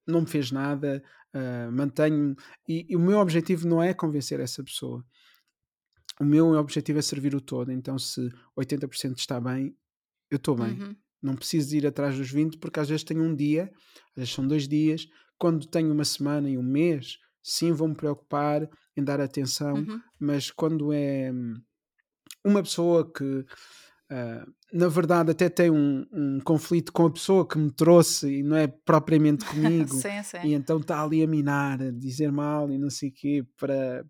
[0.05, 1.01] não me fez nada,
[1.33, 2.35] uh, mantenho.
[2.67, 5.05] E, e o meu objetivo não é convencer essa pessoa.
[6.19, 7.71] O meu objetivo é servir o todo.
[7.71, 9.75] Então, se 80% está bem,
[10.29, 10.79] eu estou bem.
[10.79, 10.95] Uhum.
[11.21, 13.71] Não preciso ir atrás dos 20, porque às vezes tenho um dia,
[14.09, 15.07] às vezes são dois dias.
[15.37, 20.01] Quando tenho uma semana e um mês, sim, vou-me preocupar em dar atenção, Uhum.
[20.17, 21.55] mas quando é hum,
[22.45, 27.57] uma pessoa que uh, na verdade até tem um, um, conflito com a pessoa que
[27.57, 30.37] me trouxe e não é propriamente comigo, sim, sim.
[30.45, 34.05] e então está ali a minar, a dizer mal e não sei o quê para,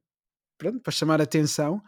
[0.57, 1.81] pronto, para chamar atenção.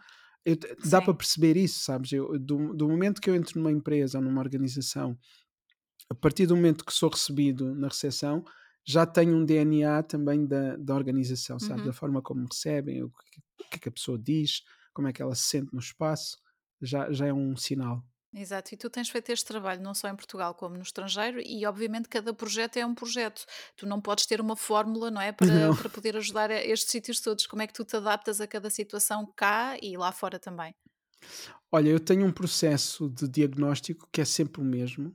[0.44, 0.56] Eu,
[0.88, 2.12] dá para perceber isso, sabes?
[2.12, 5.18] Eu, do, do momento que eu entro numa empresa ou numa organização,
[6.08, 8.44] a partir do momento que sou recebido na recepção,
[8.86, 11.80] já tenho um DNA também da, da organização, sabe?
[11.80, 11.86] Uhum.
[11.88, 13.10] Da forma como recebem, o
[13.70, 14.62] que, é que a pessoa diz,
[14.94, 16.38] como é que ela se sente no espaço,
[16.80, 18.04] já, já é um sinal.
[18.32, 21.64] Exato, e tu tens feito este trabalho não só em Portugal como no estrangeiro, e
[21.66, 23.44] obviamente cada projeto é um projeto.
[23.76, 25.32] Tu não podes ter uma fórmula, não é?
[25.36, 25.74] Para, Não.
[25.74, 27.46] para poder ajudar estes sítios todos.
[27.46, 30.74] Como é que tu te adaptas a cada situação cá e lá fora também?
[31.72, 35.14] Olha, eu tenho um processo de diagnóstico que é sempre o mesmo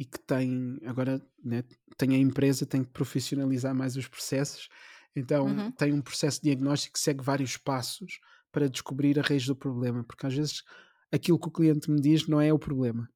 [0.00, 1.64] e que tem, agora né,
[1.98, 4.70] tem a empresa, tem que profissionalizar mais os processos,
[5.14, 5.72] então Uhum.
[5.76, 8.20] tem um processo diagnóstico que segue vários passos
[8.52, 10.64] para descobrir a raiz do problema, porque às vezes
[11.12, 13.10] aquilo que o cliente me diz não é o problema,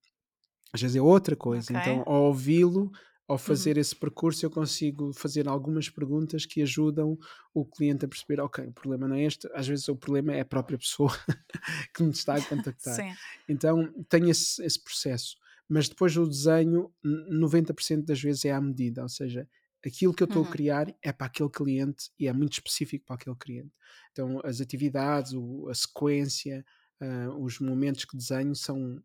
[0.73, 1.73] às vezes é outra coisa.
[1.73, 1.75] Ok.
[1.75, 2.91] Então, ao ouvi-lo,
[3.29, 3.39] ao Uhum.
[3.39, 7.19] fazer esse percurso, eu consigo fazer algumas perguntas que ajudam
[7.55, 10.41] o cliente a perceber: ok, o problema não é este, às vezes o problema é
[10.41, 11.11] a própria pessoa
[11.95, 12.97] que me está a contactar.
[12.97, 13.17] Sim.
[13.49, 15.37] Então, tenho esse, esse processo.
[15.69, 19.49] Mas depois o desenho, n- 90% das vezes é à medida, ou seja,
[19.85, 20.49] aquilo que eu estou a Uhum.
[20.49, 23.73] criar é para aquele cliente e é muito específico para aquele cliente.
[24.13, 26.65] Então, as atividades, o- a sequência,
[27.01, 29.03] ah, os momentos que desenho são.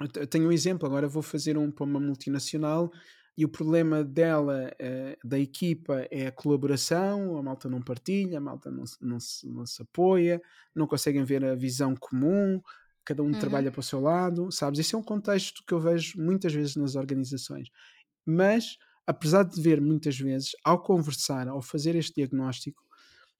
[0.00, 2.90] Eu te- eu tenho um exemplo, agora vou fazer um para uma multinacional
[3.36, 8.40] e o problema dela, eh, da equipa, é a colaboração, a malta não partilha, a
[8.40, 10.40] malta não não se, não se apoia,
[10.74, 12.60] não conseguem ver a visão comum,
[13.04, 13.34] cada um Uhum.
[13.34, 14.80] trabalha para o seu lado, sabes?
[14.80, 17.68] Esse é um contexto que eu vejo muitas vezes nas organizações.
[18.26, 18.76] Mas,
[19.06, 22.82] apesar de ver muitas vezes, ao conversar, ao fazer este diagnóstico,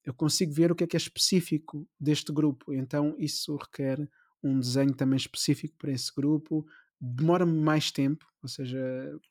[0.04, 2.72] eu consigo ver o que é que é específico deste grupo.
[2.72, 4.08] Então, isso requer
[4.42, 6.66] um desenho também específico para esse grupo.
[7.00, 8.80] Demora-me mais tempo, ou seja,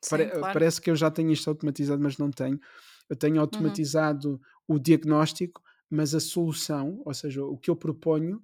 [0.09, 0.51] pare- Sim, claro.
[0.51, 2.59] parece que eu já tenho isto automatizado, mas não tenho.
[3.09, 3.81] Eu tenho Uhum.
[3.81, 8.41] automatizado o diagnóstico, mas a solução, ou seja, o que eu proponho,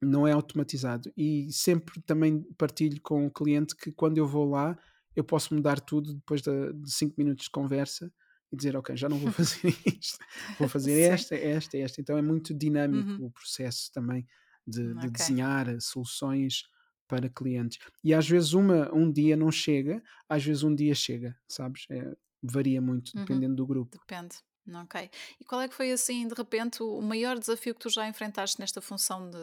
[0.00, 1.12] não é automatizado.
[1.16, 4.78] E sempre também partilho com o cliente que quando eu vou lá,
[5.14, 6.50] eu posso mudar tudo depois de
[6.86, 8.12] 5 minutos de conversa
[8.52, 10.18] e dizer, ok, já não vou fazer isto,
[10.58, 12.00] vou fazer esta, esta, esta.
[12.00, 13.22] Então é muito dinâmico Uhum.
[13.26, 14.26] o processo também
[14.66, 15.20] de, de Ok.
[15.20, 16.62] desenhar soluções
[17.08, 17.78] para clientes.
[18.04, 21.84] E às vezes uma, um dia não chega, às vezes um dia chega, sabes?
[21.90, 23.24] É, varia muito Uhum.
[23.24, 23.98] dependendo do grupo.
[23.98, 24.36] Depende.
[24.68, 25.10] Ok.
[25.40, 28.60] E qual é que foi, assim, de repente, o maior desafio que tu já enfrentaste
[28.60, 29.38] nesta função de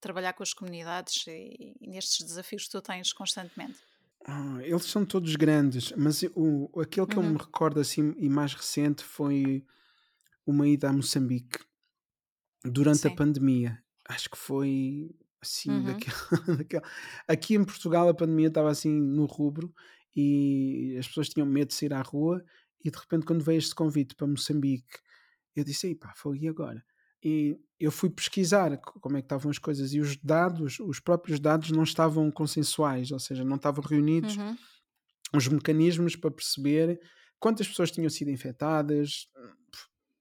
[0.00, 3.80] trabalhar com as comunidades e, e nestes desafios que tu tens constantemente?
[4.24, 7.38] Ah, eles são todos grandes, mas o, aquele que eu me Uhum.
[7.38, 9.64] recordo assim e mais recente foi
[10.46, 11.60] uma ida a Moçambique
[12.64, 13.10] durante a Sim.
[13.10, 13.82] pandemia.
[14.08, 15.10] Acho que foi
[15.42, 15.82] assim Uhum.
[15.82, 16.16] daquele,
[16.58, 16.84] daquele-
[17.28, 19.72] Aqui em Portugal a pandemia estava assim no rubro
[20.14, 22.42] e as pessoas tinham medo de sair à rua
[22.86, 24.98] e de repente quando veio este convite para Moçambique
[25.54, 26.84] eu disse, "Ei pá, foi e agora?
[27.24, 31.00] E eu fui pesquisar co- como é que estavam as coisas e os dados, os
[31.00, 34.58] próprios dados não estavam consensuais, ou seja, não estavam reunidos Uhum.
[35.34, 37.00] os mecanismos para perceber
[37.38, 39.28] quantas pessoas tinham sido infectadas,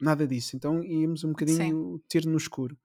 [0.02, 0.56] nada disso.
[0.56, 1.74] Então íamos um Sim.
[1.74, 2.78] bocadinho tiro no escuro.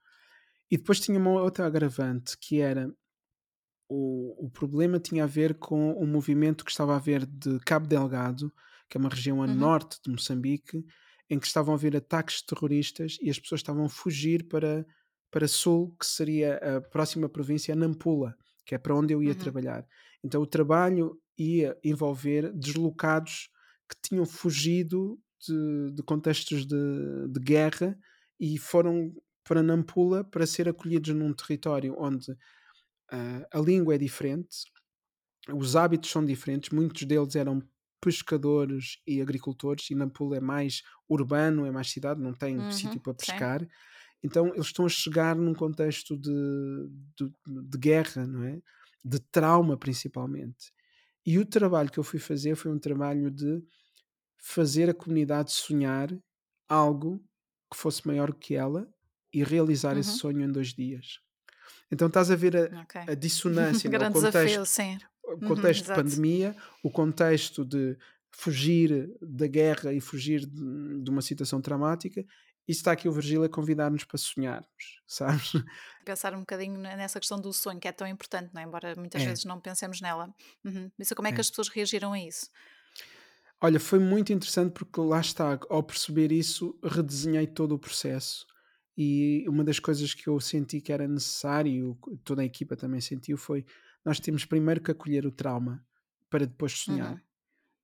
[0.70, 2.92] E depois tinha uma outra agravante que era
[3.88, 7.86] o, o problema tinha a ver com o movimento que estava a haver de Cabo
[7.86, 8.52] Delgado,
[8.91, 9.55] que é uma região a Uhum.
[9.57, 10.84] norte de Moçambique,
[11.30, 14.86] em que estavam a haver ataques terroristas e as pessoas estavam a fugir para,
[15.30, 18.36] para sul, que seria a próxima província, Nampula,
[18.66, 19.36] que é para onde eu ia Uhum.
[19.36, 19.86] trabalhar.
[20.24, 23.49] Então o trabalho ia envolver deslocados
[23.88, 26.76] que tinham fugido de, de contextos de,
[27.28, 27.99] de guerra
[28.38, 29.12] e foram
[29.45, 34.64] para Nampula para ser acolhidos num território onde uh, a língua é diferente,
[35.55, 37.62] os hábitos são diferentes, muitos deles eram
[38.01, 43.01] pescadores e agricultores, e Nampula é mais urbano, é mais cidade, não tem Uhum, sítio
[43.01, 43.51] para sim.
[43.53, 43.66] pescar.
[44.22, 46.30] Então eles estão a chegar num contexto de,
[47.18, 48.61] de, de guerra, não é?
[49.05, 50.72] De trauma principalmente.
[51.26, 53.62] E o trabalho que eu fui fazer foi um trabalho de
[54.38, 56.11] fazer a comunidade sonhar
[56.68, 57.24] algo
[57.72, 58.88] que fosse maior que ela
[59.32, 60.18] e realizar esse Uhum.
[60.18, 61.20] sonho em dois dias.
[61.92, 62.96] Então estás a ver a, Ok.
[63.12, 64.01] a dissonância, né?
[64.01, 65.92] o contexto, desafio, o Uhum, contexto de exato.
[65.92, 67.96] pandemia, o contexto de
[68.30, 72.24] fugir da guerra e fugir de, de uma situação traumática.
[72.68, 75.52] E está aqui o Virgílio a convidar-nos para sonharmos, sabes?
[76.04, 78.64] Pensar um bocadinho ne- nessa questão do sonho, que é tão importante, não é?
[78.64, 80.34] embora muitas É, vezes não pensemos nela.
[80.64, 80.90] Uhum.
[80.98, 81.40] Isso, como é que é.
[81.40, 82.48] as pessoas reagiram a isso?
[83.62, 88.46] Olha, foi muito interessante porque lá está, ao perceber isso, redesenhei todo o processo.
[88.96, 93.36] E uma das coisas que eu senti que era necessário, toda a equipa também sentiu,
[93.36, 93.64] foi
[94.05, 95.84] nós temos primeiro que acolher o trauma
[96.30, 97.16] para depois sonhar.
[97.16, 97.22] Uhum.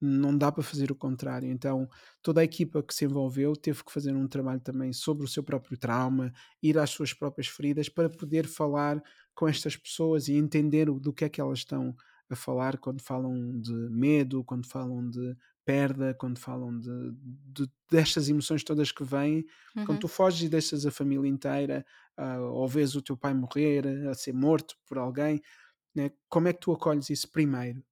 [0.00, 1.50] Não dá para fazer o contrário.
[1.50, 1.88] Então,
[2.22, 5.42] toda a equipa que se envolveu teve que fazer um trabalho também sobre o seu
[5.42, 9.02] próprio trauma, ir às suas próprias feridas para poder falar
[9.34, 11.94] com estas pessoas e entender o- do que é que elas estão
[12.28, 17.12] a falar quando falam de medo, quando falam de perda, quando falam de,
[17.52, 19.44] de- destas emoções todas que vêm.
[19.84, 20.00] Quando Uhum.
[20.00, 21.84] tu foges e deixas a família inteira,
[22.16, 25.40] ah, ou vês o teu pai morrer, a ser morto por alguém,
[25.96, 26.12] né?
[26.28, 27.84] como é que tu acolhes isso primeiro?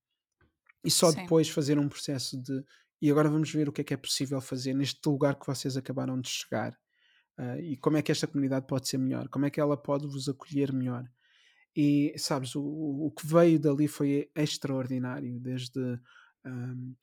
[0.85, 1.13] e só Sim.
[1.13, 2.65] depois fazer um processo de
[3.01, 5.77] e agora vamos ver o que é que é possível fazer neste lugar que vocês
[5.77, 6.79] acabaram de chegar
[7.39, 10.07] Ah, e como é que esta comunidade pode ser melhor, como é que ela pode
[10.09, 11.05] vos acolher melhor.
[11.77, 15.81] E sabes, o, o que veio dali foi extraordinário, desde
[16.45, 16.95] ahm,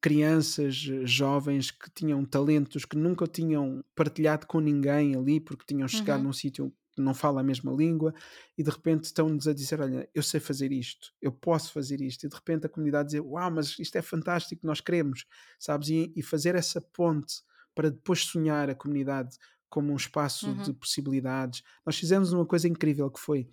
[0.00, 6.22] crianças, jovens que tinham talentos que nunca tinham partilhado com ninguém ali porque tinham chegado
[6.22, 6.24] Uhum.
[6.24, 8.14] num sítio não fala a mesma língua
[8.56, 12.24] e de repente estão-nos a dizer: Olha, eu sei fazer isto, eu posso fazer isto,
[12.24, 15.26] e de repente a comunidade dizer: Uau, mas isto é fantástico, nós queremos,
[15.58, 15.88] sabes?
[15.88, 17.42] E, e fazer essa ponte
[17.74, 19.36] para depois sonhar a comunidade
[19.68, 20.74] como um espaço de Uhum.
[20.74, 21.62] possibilidades.
[21.86, 23.48] Nós fizemos uma coisa incrível que foi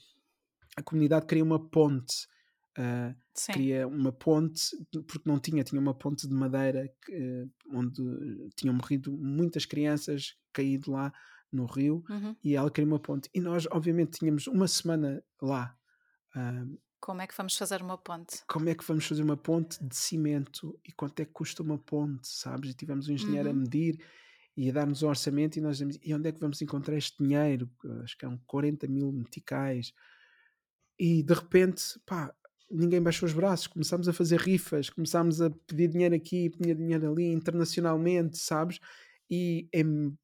[0.78, 2.28] a comunidade queria uma ponte.
[3.50, 4.62] queria uma ponte,
[5.08, 8.02] porque não tinha, tinha uma ponte de madeira que, eh, onde
[8.56, 11.14] tinham morrido muitas crianças, caído lá
[11.52, 12.36] no rio, Uhum.
[12.44, 13.30] e ela queria uma ponte.
[13.34, 15.76] E nós, obviamente, tínhamos uma semana lá.
[17.00, 18.42] Como é que vamos fazer uma ponte?
[18.48, 21.78] como é que vamos fazer uma ponte de cimento e quanto é que custa uma
[21.78, 22.72] ponte, sabes?
[22.72, 23.60] E tivemos um engenheiro a Uhum.
[23.60, 24.04] medir
[24.56, 27.24] e a dar-nos um orçamento e nós dizemos, e onde é que vamos encontrar este
[27.24, 27.70] dinheiro?
[28.04, 29.94] Acho que eram 40 mil meticais.
[31.00, 32.34] E de repente, pá,
[32.70, 37.12] ninguém baixou os braços, começámos a fazer rifas, começámos a pedir dinheiro aqui, pedir dinheiro
[37.12, 38.80] ali, internacionalmente, sabes?
[39.30, 40.18] E em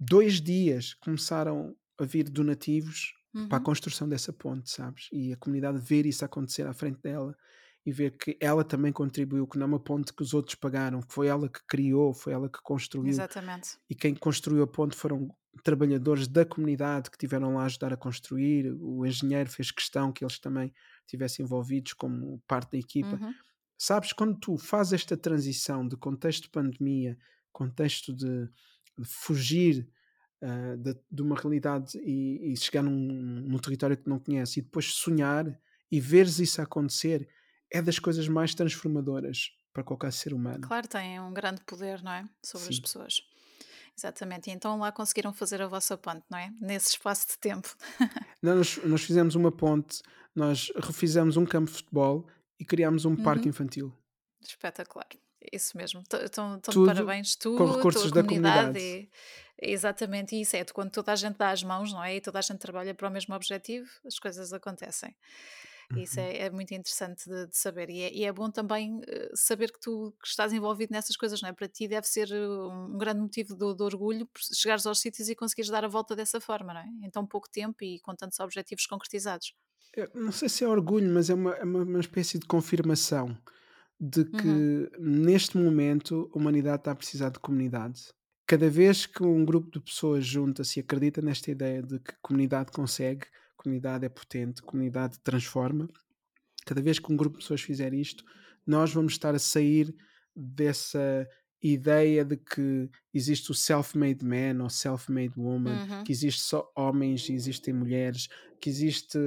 [0.00, 3.12] dois dias começaram a vir donativos
[3.48, 3.64] para a Uhum.
[3.64, 5.08] construção dessa ponte, sabes?
[5.12, 7.36] E a comunidade ver isso acontecer à frente dela
[7.84, 11.00] e ver que ela também contribuiu, que não é uma ponte que os outros pagaram,
[11.02, 13.78] que foi ela que criou, foi ela que construiu Exatamente.
[13.90, 15.28] e quem construiu a ponte foram
[15.64, 18.72] trabalhadores da comunidade que tiveram lá a ajudar a construir.
[18.80, 20.72] O engenheiro fez questão que eles também
[21.06, 23.20] estivessem envolvidos como parte da equipa.
[23.20, 23.34] Uhum.
[23.78, 27.18] Sabes, quando tu fazes esta transição de contexto de pandemia,
[27.52, 28.48] contexto de
[29.04, 29.88] fugir
[30.42, 34.62] ah, de, de uma realidade e, e chegar num, num território que não conhece e
[34.62, 35.46] depois sonhar
[35.90, 37.28] e veres isso acontecer,
[37.70, 40.60] é das coisas mais transformadoras para qualquer ser humano.
[40.66, 42.24] Claro, tem um grande poder, não é?
[42.44, 42.82] Sobre as Sim.
[42.82, 43.20] pessoas.
[43.96, 44.48] Exatamente.
[44.48, 46.50] E então lá conseguiram fazer a vossa ponte, não é?
[46.60, 47.68] Nesse espaço de tempo.
[48.42, 50.00] Não, Nós, nós fizemos uma ponte,
[50.34, 52.26] nós refizemos um campo de futebol
[52.58, 53.50] e criámos um parque Uhum.
[53.50, 53.92] infantil.
[54.40, 55.06] Espetacular.
[55.52, 56.02] Isso mesmo.
[56.02, 58.78] Estão de parabéns tu, com recursos da comunidade.
[58.78, 59.10] comunidade.
[59.62, 60.56] E, exatamente isso.
[60.56, 62.16] É quando toda a gente dá as mãos, não é?
[62.16, 65.14] E toda a gente trabalha para o mesmo objetivo, as coisas acontecem.
[65.96, 66.26] Isso Uhum.
[66.26, 67.90] é, é muito interessante de, de saber.
[67.90, 71.42] E é, e é bom também eh, saber que tu que estás envolvido nessas coisas,
[71.42, 71.52] não é?
[71.52, 75.34] Para ti deve ser eh, um grande motivo de, de orgulho chegares aos sítios e
[75.34, 76.86] conseguires dar a volta dessa forma, não é?
[77.06, 79.52] Em tão pouco tempo e com tantos objetivos concretizados.
[79.96, 83.36] Eu não sei se é orgulho, mas é uma, é uma, uma espécie de confirmação
[84.00, 84.60] de Uhum.
[84.90, 88.02] que neste momento a humanidade está a precisar de comunidade.
[88.46, 92.72] Cada vez que um grupo de pessoas junta-se e acredita nesta ideia de que comunidade
[92.72, 93.26] consegue,
[93.56, 95.88] comunidade é potente, comunidade transforma,
[96.66, 98.24] cada vez que um grupo de pessoas fizer isto,
[98.66, 99.94] nós vamos estar a sair
[100.34, 101.28] dessa
[101.62, 106.04] ideia de que existe o self-made man ou self-made woman, Uhum.
[106.04, 108.28] que existe só homens e existem mulheres,
[108.60, 109.18] que existe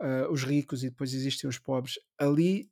[0.00, 1.94] ah, os ricos e depois existem os pobres.
[2.18, 2.68] Ali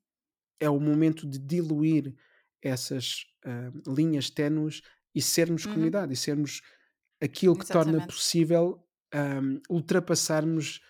[0.58, 2.14] é o momento de diluir
[2.62, 4.82] essas ah, linhas ténues
[5.14, 5.72] e sermos Uhum.
[5.72, 6.60] comunidade e sermos
[7.20, 8.14] aquilo que torna Exatamente.
[8.14, 10.80] possível um, ultrapassarmos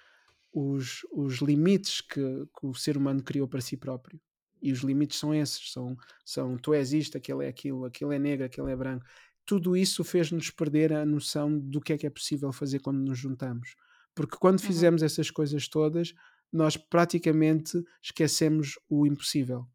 [0.53, 4.21] os, os limites que, que, o ser humano criou para si próprio.
[4.61, 8.19] E os limites são esses: são, são tu és isto, aquele é aquilo, aquele é
[8.19, 9.05] negro, aquele é branco.
[9.45, 13.19] Tudo isso fez-nos perder a noção do que é que é possível fazer quando nos
[13.19, 13.77] juntamos.
[14.14, 14.67] Porque quando uhum.
[14.67, 16.14] fizemos essas coisas todas,
[16.53, 19.66] nós praticamente esquecemos o impossível.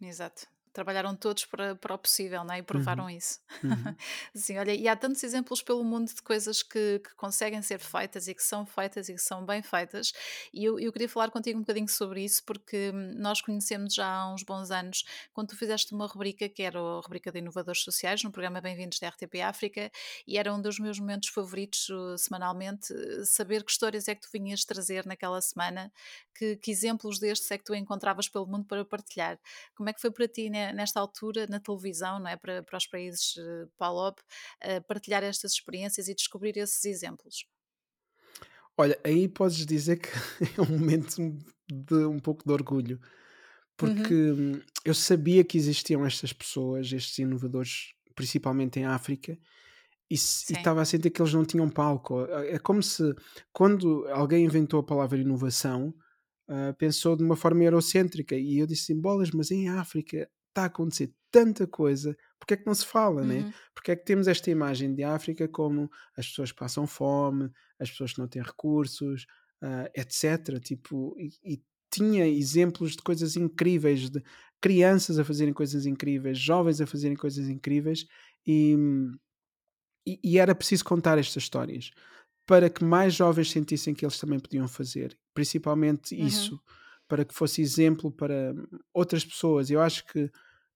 [0.00, 2.58] Exato trabalharam todos para, para o possível não é?
[2.58, 3.10] e provaram uhum.
[3.10, 3.38] isso.
[3.62, 3.96] Uhum.
[4.34, 8.28] Sim, olha, e há tantos exemplos pelo mundo de coisas que, que, conseguem ser feitas
[8.28, 10.12] e que são feitas e que são bem feitas,
[10.52, 14.06] e eu, eu queria falar contigo um bocadinho sobre isso, porque hum, nós conhecemos já
[14.06, 17.82] há uns bons anos, quando tu fizeste uma rubrica que era a rubrica de inovadores
[17.82, 19.90] sociais, no programa Bem-vindos da RTP África,
[20.26, 24.22] e era um dos meus momentos favoritos uh, semanalmente, uh, saber que histórias é que
[24.22, 25.92] tu vinhas trazer naquela semana,
[26.34, 29.38] que, que exemplos destes é que tu encontravas pelo mundo para partilhar.
[29.74, 30.59] Como é que foi para ti, né?
[30.72, 32.36] Nesta altura na televisão, não é?
[32.36, 37.46] para, para os países uh, PALOP, uh, partilhar estas experiências e descobrir esses exemplos?
[38.76, 40.08] Olha, aí podes dizer que
[40.58, 41.16] é um momento
[41.70, 43.00] de um pouco de orgulho,
[43.76, 44.60] porque uhum.
[44.84, 49.38] eu sabia que existiam estas pessoas, estes inovadores, principalmente em África,
[50.10, 52.24] e, estava a sentir que eles não tinham palco.
[52.24, 53.14] É como se,
[53.52, 55.94] quando alguém inventou a palavra inovação,
[56.48, 60.62] uh, pensou de uma forma eurocêntrica, e eu disse assim, bolas, mas em África está
[60.62, 63.36] a acontecer tanta coisa, porque é que não se fala, né?
[63.36, 63.46] uhum.
[63.46, 63.54] né?
[63.74, 67.90] Porque é que temos esta imagem de África como as pessoas que passam fome, as
[67.90, 69.26] pessoas que não têm recursos,
[69.62, 70.58] uh, etc.
[70.60, 74.22] Tipo, e, e, tinha exemplos de coisas incríveis, de
[74.60, 78.06] crianças a fazerem coisas incríveis, jovens a fazerem coisas incríveis,
[78.46, 78.76] e,
[80.06, 81.90] e, e era preciso contar estas histórias
[82.46, 86.26] para que mais jovens sentissem que eles também podiam fazer, principalmente uhum.
[86.26, 86.60] isso
[87.10, 88.54] para que fosse exemplo para
[88.94, 89.68] outras pessoas.
[89.68, 90.30] Eu acho que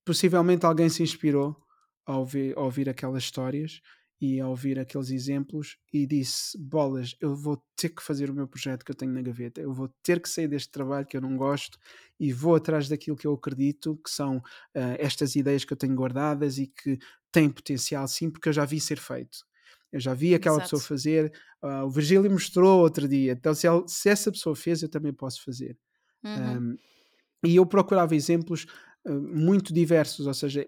[0.04, 1.56] possivelmente alguém se inspirou
[2.04, 3.80] ao ouvir, ouvir aquelas histórias
[4.20, 8.48] e ao ouvir aqueles exemplos e disse: Bolas, eu vou ter que fazer o meu
[8.48, 11.20] projeto que eu tenho na gaveta, eu vou ter que sair deste trabalho que eu
[11.20, 11.78] não gosto
[12.18, 15.94] e vou atrás daquilo que eu acredito que são uh, estas ideias que eu tenho
[15.94, 16.98] guardadas e que
[17.30, 19.38] têm potencial, sim, porque eu já vi ser feito.
[19.92, 20.70] Eu já vi aquela Exato.
[20.70, 21.32] pessoa fazer,
[21.62, 25.12] uh, o Virgílio mostrou outro dia, então se, ela, se essa pessoa fez, eu também
[25.12, 25.78] posso fazer.
[26.24, 26.58] Uhum.
[26.58, 26.78] Um,
[27.44, 28.66] e eu procurava exemplos
[29.04, 30.66] uh, muito diversos, ou seja,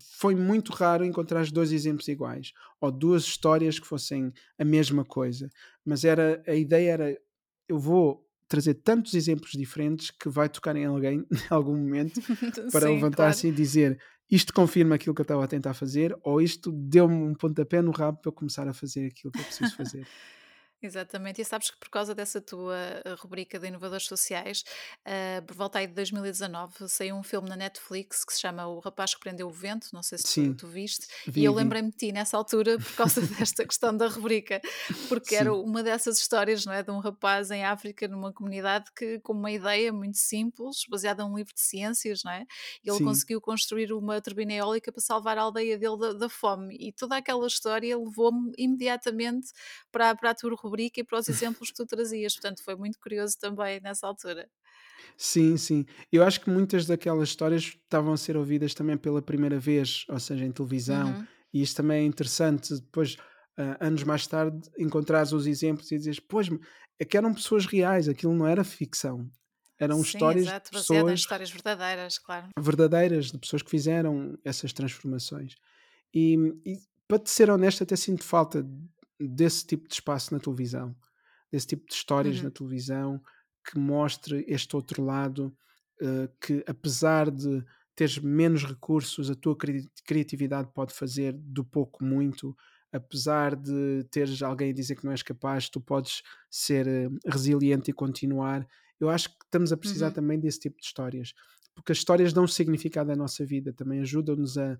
[0.00, 5.50] foi muito raro encontrar dois exemplos iguais ou duas histórias que fossem a mesma coisa.
[5.84, 7.18] Mas era a ideia era
[7.68, 12.20] eu vou trazer tantos exemplos diferentes que vai tocar em alguém em algum momento
[12.70, 13.54] para levantar-se claro.
[13.54, 17.34] e dizer isto confirma aquilo que eu estava a tentar fazer ou isto deu-me um
[17.34, 20.06] pontapé no rabo para eu começar a fazer aquilo que eu preciso fazer.
[20.82, 24.64] Exatamente, e sabes que por causa dessa tua eh, rubrica de inovadores sociais,
[25.06, 28.80] uh, por volta aí de 2019, saiu um filme na Netflix que se chama O
[28.80, 31.88] Rapaz que Prendeu o Vento, não sei se tu, tu, viste, vi, e eu lembrei-me
[31.92, 34.60] de ti nessa altura por causa desta questão da rubrica,
[35.08, 35.36] porque Sim.
[35.36, 39.34] era uma dessas histórias, não é, de um rapaz em África, numa comunidade que, com
[39.34, 42.44] uma ideia muito simples, baseada num livro de ciências, não é,
[42.84, 43.04] ele Sim.
[43.04, 47.16] conseguiu construir uma turbina eólica para salvar a aldeia dele da, da fome, e toda
[47.16, 49.52] aquela história levou-me imediatamente
[49.92, 52.34] para, para a tua rubrica rubrica e para os exemplos que tu trazias.
[52.34, 54.48] Portanto, foi muito curioso também nessa altura.
[55.16, 55.84] Sim, sim.
[56.10, 60.18] Eu acho que muitas daquelas histórias estavam a ser ouvidas também pela primeira vez, ou
[60.18, 61.26] seja, em televisão, uhum.
[61.52, 62.74] e isto também é interessante.
[62.74, 63.14] Depois,
[63.58, 66.48] uh, anos mais tarde, encontrares os exemplos e dizes, pois,
[66.98, 69.28] é que eram pessoas reais, aquilo não era ficção.
[69.78, 72.48] Eram Sim, histórias exato, de pessoas histórias verdadeiras, claro.
[72.58, 75.56] Verdadeiras, de pessoas que fizeram essas transformações.
[76.14, 78.64] E, e para te ser honesto, até sinto falta
[79.28, 80.94] desse tipo de espaço na televisão,
[81.50, 82.44] desse tipo de histórias uhum.
[82.44, 83.22] na televisão
[83.64, 85.56] que mostre este outro lado
[86.00, 87.64] uh, que apesar de
[87.94, 92.56] teres menos recursos, a tua cri criatividade pode fazer do pouco muito,
[92.90, 97.90] apesar de teres alguém a dizer que não és capaz, tu podes ser uh, resiliente
[97.90, 98.66] e continuar.
[98.98, 100.14] Eu acho que estamos a precisar uhum.
[100.14, 101.34] também desse tipo de histórias,
[101.74, 104.72] porque as histórias dão significado à nossa vida, também ajudam-nos a,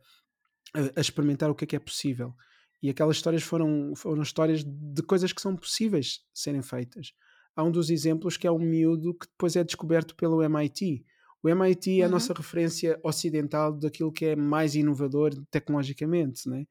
[0.74, 2.34] a, a experimentar o que é que é possível.
[2.82, 7.12] E aquelas histórias foram, foram histórias de coisas que são possíveis serem feitas.
[7.54, 11.04] Há um dos exemplos que é um miúdo que depois é descoberto pelo MIT.
[11.42, 12.12] O MIT é a uhum.
[12.12, 16.66] nossa referência ocidental daquilo que é mais inovador tecnologicamente, né?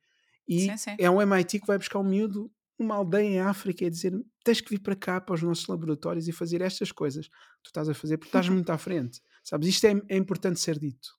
[0.47, 0.95] E sim, sim.
[0.97, 4.59] é um MIT que vai buscar um miúdo numa aldeia em África e dizer tens
[4.59, 7.87] que vir para cá para os nossos laboratórios e fazer estas coisas que tu estás
[7.87, 9.21] a fazer porque estás muito à frente.
[9.43, 9.67] Sabes?
[9.67, 11.09] Isto é, é importante ser dito.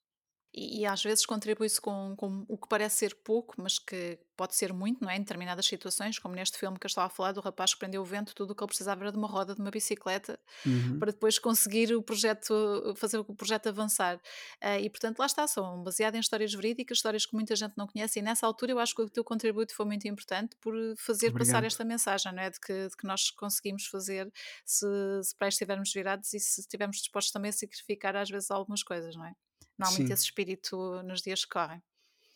[0.54, 4.54] E, e às vezes contribui-se com, com o que parece ser pouco, mas que pode
[4.54, 5.16] ser muito, não é?
[5.16, 8.02] Em determinadas situações, como neste filme que eu estava a falar, do rapaz que prendeu
[8.02, 10.98] o vento, tudo o que ele precisava era de uma roda de uma bicicleta Uhum.
[10.98, 14.16] para depois conseguir o projeto, fazer o projeto avançar.
[14.62, 17.86] Uh, e portanto, lá está, são baseadas em histórias verídicas, histórias que muita gente não
[17.86, 21.30] conhece, e nessa altura eu acho que o teu contributo foi muito importante por fazer
[21.32, 21.64] passar Obrigado.
[21.66, 22.50] esta mensagem, não é?
[22.50, 24.32] De que, de que nós conseguimos fazer
[24.64, 24.86] se,
[25.22, 29.14] se para estivermos virados e se estivermos dispostos também a sacrificar às vezes algumas coisas,
[29.16, 29.34] não é?
[29.78, 31.82] Não há muito Sim, esse espírito nos dias que correm.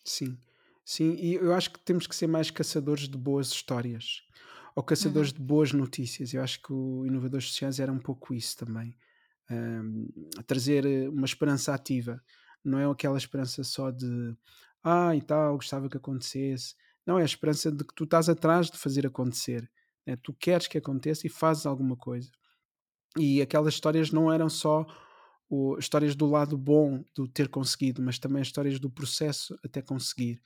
[0.04, 0.38] sim.
[0.84, 4.22] Sim, e eu acho que temos que ser mais caçadores de boas histórias
[4.76, 6.32] ou caçadores Uhum, de boas notícias.
[6.32, 8.96] Eu acho que o Inovadores Sociais era um pouco isso também.
[9.50, 10.08] Ahm,
[10.46, 12.22] trazer eh, uma esperança ativa.
[12.64, 14.36] Não é aquela esperança só de
[14.84, 16.74] ah e tal, gostava que acontecesse.
[17.06, 19.70] Não, é a esperança de que tu estás atrás de fazer acontecer.
[20.06, 20.16] né?
[20.22, 22.30] Tu queres que aconteça e fazes alguma coisa.
[23.18, 24.86] E aquelas histórias não eram só
[25.48, 30.40] o- histórias do lado bom do ter conseguido, mas também histórias do processo até conseguir.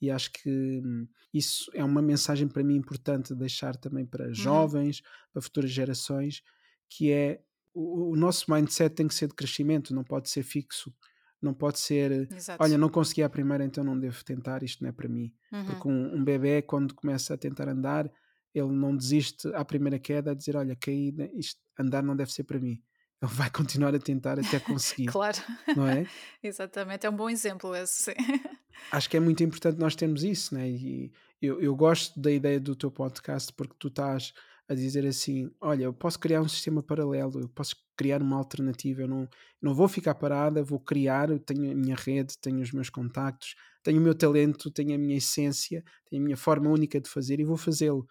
[0.00, 0.50] E acho que
[0.84, 5.02] hum, isso é uma mensagem para mim importante de deixar também para uhum, jovens,
[5.32, 6.42] para futuras gerações,
[6.88, 7.42] que é
[7.72, 10.94] o, o nosso mindset tem que ser de crescimento, não pode ser fixo,
[11.40, 12.78] não pode ser, olha, exato.
[12.78, 15.32] não consegui à primeira, então não devo tentar, isto não é para mim.
[15.52, 15.64] Uhum.
[15.64, 18.10] Porque um, um bebê, quando começa a tentar andar,
[18.54, 22.32] ele não desiste à primeira queda a dizer, olha, caí, né, isto, andar não deve
[22.32, 22.82] ser para mim.
[23.24, 25.38] Ele vai continuar a tentar até conseguir, Claro,
[25.74, 26.06] não é?
[26.42, 28.14] exatamente, é um bom exemplo esse,
[28.92, 30.68] acho que é muito importante nós termos isso, né?
[30.68, 34.32] E eu, eu gosto da ideia do teu podcast porque tu estás
[34.68, 39.02] a dizer assim: olha, eu posso criar um sistema paralelo, eu posso criar uma alternativa,
[39.02, 39.28] eu não,
[39.60, 43.54] não vou ficar parada, vou criar, eu tenho a minha rede, tenho os meus contactos,
[43.82, 47.40] tenho o meu talento, tenho a minha essência, tenho a minha forma única de fazer
[47.40, 48.06] e vou fazê-lo.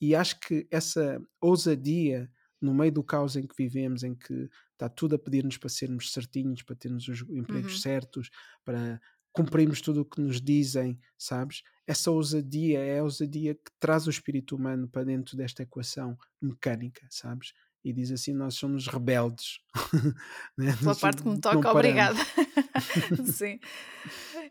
[0.00, 2.30] E acho que essa ousadia
[2.60, 6.12] no meio do caos em que vivemos, em que está tudo a pedir-nos para sermos
[6.12, 7.82] certinhos, para termos os empregos Uhum.
[7.82, 8.30] certos,
[8.64, 9.00] para
[9.32, 11.62] cumprirmos tudo o que nos dizem, sabes?
[11.86, 17.06] Essa ousadia é a ousadia que traz o espírito humano para dentro desta equação mecânica,
[17.10, 17.52] sabes?
[17.88, 19.60] E diz assim: nós somos rebeldes,
[20.58, 20.76] né?
[20.80, 22.18] Pela parte que me toca, obrigada.
[23.32, 23.60] Sim,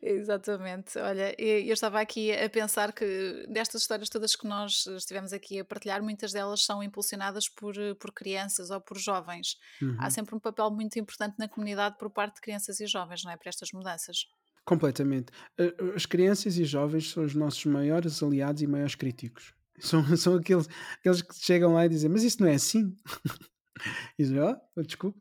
[0.02, 0.98] exatamente.
[1.00, 5.66] Olha, eu estava aqui a pensar que destas histórias todas que nós estivemos aqui a
[5.66, 9.58] partilhar, muitas delas são impulsionadas por, eh, por crianças ou por jovens.
[10.00, 10.10] Há Uhum.
[10.12, 13.38] sempre um papel muito importante na comunidade por parte de crianças e jovens, não é?
[13.38, 14.26] Para estas mudanças.
[14.64, 15.32] Completamente.
[15.60, 19.54] A- As crianças e jovens são os nossos maiores aliados e maiores críticos.
[19.80, 20.68] São, são aqueles,
[21.00, 22.96] aqueles que chegam lá e dizem: Mas isso não é assim?
[24.18, 25.20] E dizem: Oh, desculpa.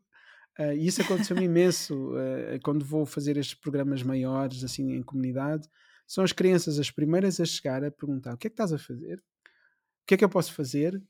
[0.57, 5.67] Ah, e isso aconteceu-me imenso ah, quando vou fazer estes programas maiores, assim, em comunidade.
[6.07, 8.77] São as crianças as primeiras a chegar a perguntar: o que é que estás a
[8.79, 9.19] fazer?
[9.19, 11.01] O que é que eu posso fazer?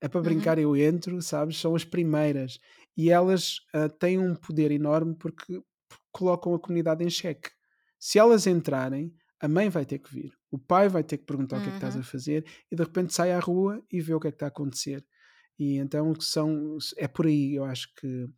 [0.00, 1.58] É para Uhum, brincar, eu entro, sabes?
[1.58, 2.58] São as primeiras.
[2.96, 5.60] E elas ah, têm um poder enorme porque
[6.12, 7.50] colocam a comunidade em xeque.
[7.98, 11.58] Se elas entrarem, a mãe vai ter que vir, o pai vai ter que perguntar
[11.58, 12.04] o que é que estás a uhum.
[12.04, 14.48] fazer e de repente sai à rua e vê o que é que está a
[14.48, 15.04] acontecer.
[15.58, 18.28] E então são, é por aí, eu acho que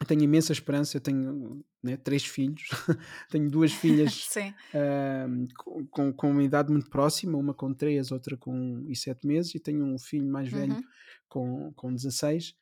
[0.00, 2.62] eu tenho imensa esperança, eu tenho, né, 3 filhos,
[3.30, 4.28] tenho 2 filhas,
[4.74, 5.46] hã,
[5.90, 9.54] com com uma idade muito próxima, uma com 3, outra com 1 e 7 meses,
[9.54, 10.82] e tenho um filho mais velho Uhum.
[11.28, 12.54] com com 16,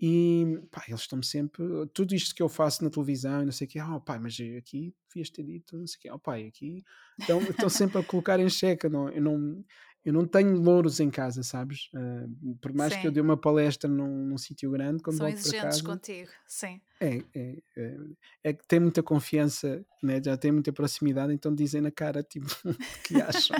[0.00, 3.66] e, pá, eles estão-me sempre tudo isto que eu faço na televisão e não sei
[3.66, 6.46] o quê: "Oh pai, mas aqui devias ter dito não sei o quê, oh pai,
[6.46, 6.84] aqui"
[7.20, 9.64] estão estão sempre a colocar em xeque, eu não eu não
[10.04, 11.88] eu não tenho louros em casa, sabes?
[11.94, 12.28] Hã,
[12.62, 13.12] por mais que eu Sim.
[13.12, 16.32] dê uma palestra num num sítio grande, quando São volto para exigentes casa contigo.
[16.46, 16.80] Sim.
[17.00, 17.96] é, é, é,
[18.44, 22.46] é que tem muita confiança, né, já tem muita proximidade, então dizem na cara, tipo,
[22.66, 23.56] o que acham.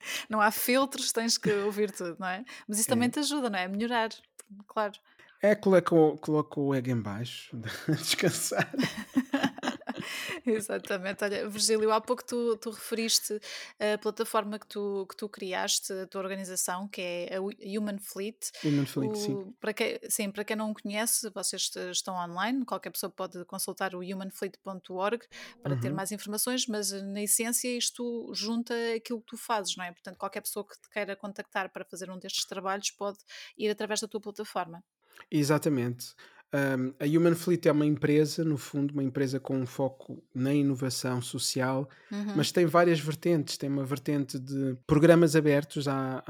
[0.28, 2.44] Não há filtros, tens que ouvir tudo, não é?
[2.68, 3.64] Mas isso também É, te ajuda, não é?
[3.64, 4.10] A melhorar,
[4.66, 4.98] claro.
[5.42, 5.94] É coloca,
[6.60, 7.56] o, ego em baixo,
[7.88, 8.70] descansar.
[10.46, 11.24] Exatamente.
[11.24, 13.40] Olha, Virgílio, há pouco tu, tu referiste
[13.78, 17.98] a plataforma que tu, que tu criaste, a tua organização, que é a Hu- Human
[17.98, 18.50] Fleet.
[18.64, 19.38] Human Fleet, sim.
[19.38, 23.44] O, para quem, sim, para quem não conhece, vocês est- estão online, qualquer pessoa pode
[23.44, 25.26] consultar o humanfleet.org
[25.62, 25.96] para ter Uhum.
[25.96, 29.92] mais informações, mas eh, na essência isto junta aquilo que tu fazes, não é?
[29.92, 33.18] Portanto, qualquer pessoa que te queira contactar para fazer um destes trabalhos pode
[33.56, 34.82] ir através da tua plataforma.
[35.30, 36.14] Exatamente.
[36.54, 40.52] Um, a Human Fleet é uma empresa, no fundo, uma empresa com um foco na
[40.52, 43.56] inovação social, Uhum, mas tem várias vertentes.
[43.56, 46.22] Tem uma vertente de programas abertos, há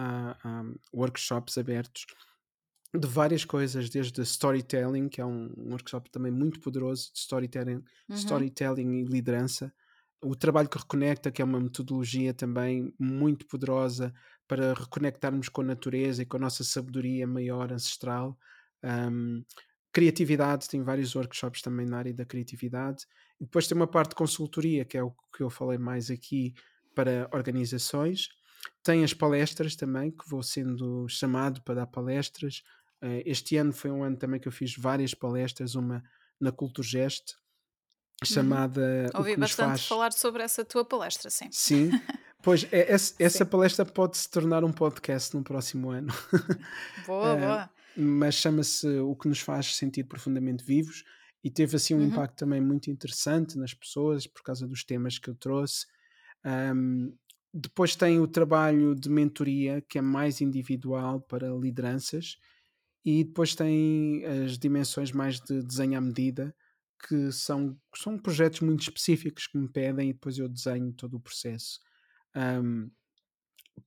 [0.95, 2.07] workshops abertos
[2.95, 7.83] de várias coisas, desde storytelling, que é um um workshop também muito poderoso de storytelling,
[8.09, 9.73] uhum, storytelling e liderança.
[10.25, 14.13] O trabalho que reconecta, que é uma metodologia também muito poderosa
[14.47, 18.39] para reconectarmos com a natureza e com a nossa sabedoria maior ancestral.
[18.83, 19.45] Um,
[19.93, 23.05] criatividade, tem vários workshops também na área da criatividade.
[23.41, 26.55] E depois tem uma parte de consultoria, que é o que eu falei mais aqui
[26.95, 28.29] para organizações.
[28.83, 32.63] Tem as palestras também, que vou sendo chamado para dar palestras.
[33.03, 36.03] Uh, este ano foi um ano também que eu fiz várias palestras, uma
[36.41, 38.27] na Culturgest, uhum.
[38.27, 38.81] chamada.
[39.13, 39.21] Uhum.
[39.21, 39.87] Ouvi bastante faz...
[39.87, 41.49] falar sobre essa tua palestra, sim.
[41.51, 41.91] Sim,
[42.43, 46.13] pois é, essa, essa palestra pode se tornar um podcast no próximo ano.
[47.07, 47.71] Boa, uh, boa.
[47.97, 51.05] Mas chama-se O que nos faz sentir profundamente vivos
[51.45, 52.07] e teve assim um uhum.
[52.07, 55.87] impacto também muito interessante nas pessoas por causa dos temas que eu trouxe.
[56.45, 57.15] Um,
[57.53, 62.39] depois tem o trabalho de mentoria, que é mais individual para lideranças,
[63.05, 66.55] e depois tem as dimensões mais de desenho à medida,
[67.07, 71.21] que são, são projetos muito específicos que me pedem e depois eu desenho todo o
[71.21, 71.81] processo.
[72.35, 72.91] Um,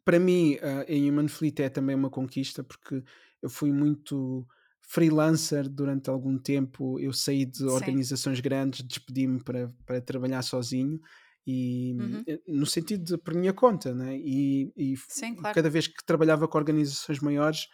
[0.04, 3.04] para mim, a Human Fleet é também uma conquista porque
[3.46, 4.46] eu fui muito
[4.82, 7.00] freelancer durante algum tempo.
[7.00, 7.68] Eu saí de Sim.
[7.68, 11.00] organizações grandes, despedi-me para, para trabalhar sozinho
[11.46, 12.24] e uhum.
[12.28, 14.18] Eh, no sentido de por minha conta, né?
[14.18, 15.54] e, e Sim, claro.
[15.54, 17.68] cada vez que trabalhava com organizações maiores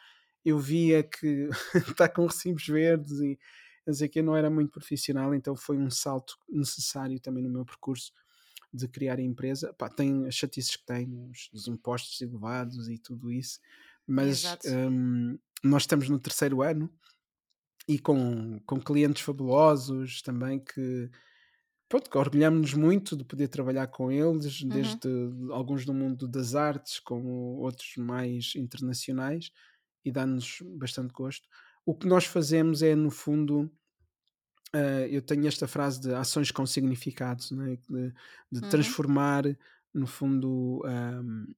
[0.43, 3.39] eu via que está com recibos verdes e
[3.87, 8.11] dizer que não era muito profissional, então foi um salto necessário também no meu percurso
[8.73, 9.73] de criar a empresa.
[9.73, 13.59] Pá, tem as chatices que tem, os, os impostos elevados e tudo isso,
[14.07, 16.91] mas um, nós estamos no terceiro ano
[17.87, 21.09] e com, com clientes fabulosos também que
[21.91, 24.69] pronto, orgulhamos-nos muito de poder trabalhar com eles, uhum.
[24.69, 25.09] desde
[25.51, 29.51] alguns do mundo das artes, como outros mais internacionais,
[30.05, 31.45] e dá-nos bastante gosto.
[31.85, 33.69] O que nós fazemos é, no fundo,
[34.73, 37.75] uh, eu tenho esta frase de ações com significados, né?
[37.89, 38.13] de,
[38.49, 38.69] de uhum.
[38.69, 39.43] transformar,
[39.93, 41.53] no fundo, um,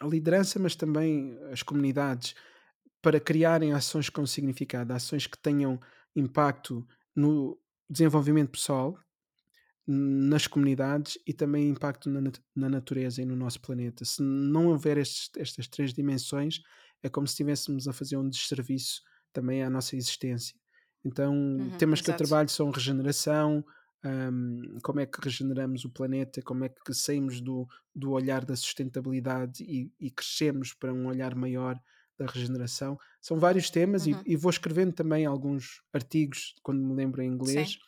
[0.00, 2.34] a liderança, mas também as comunidades,
[3.02, 5.80] para criarem ações com significado, ações que tenham
[6.14, 8.98] impacto no desenvolvimento pessoal,
[9.86, 12.20] nas comunidades e também impacto na,
[12.54, 14.04] na natureza e no nosso planeta.
[14.04, 16.60] Se não houver estes, estas três dimensões,
[17.02, 19.00] é como se estivéssemos a fazer um desserviço
[19.32, 20.54] também à nossa existência.
[21.04, 22.04] Então, uhum, temas exato.
[22.04, 23.64] que eu trabalho são regeneração,
[24.04, 28.54] um, como é que regeneramos o planeta, como é que saímos do, do olhar da
[28.54, 31.80] sustentabilidade e, e crescemos para um olhar maior
[32.18, 32.98] da regeneração.
[33.20, 34.22] São vários temas uhum.
[34.26, 37.78] e, e, vou escrevendo também alguns artigos, quando me lembro em inglês,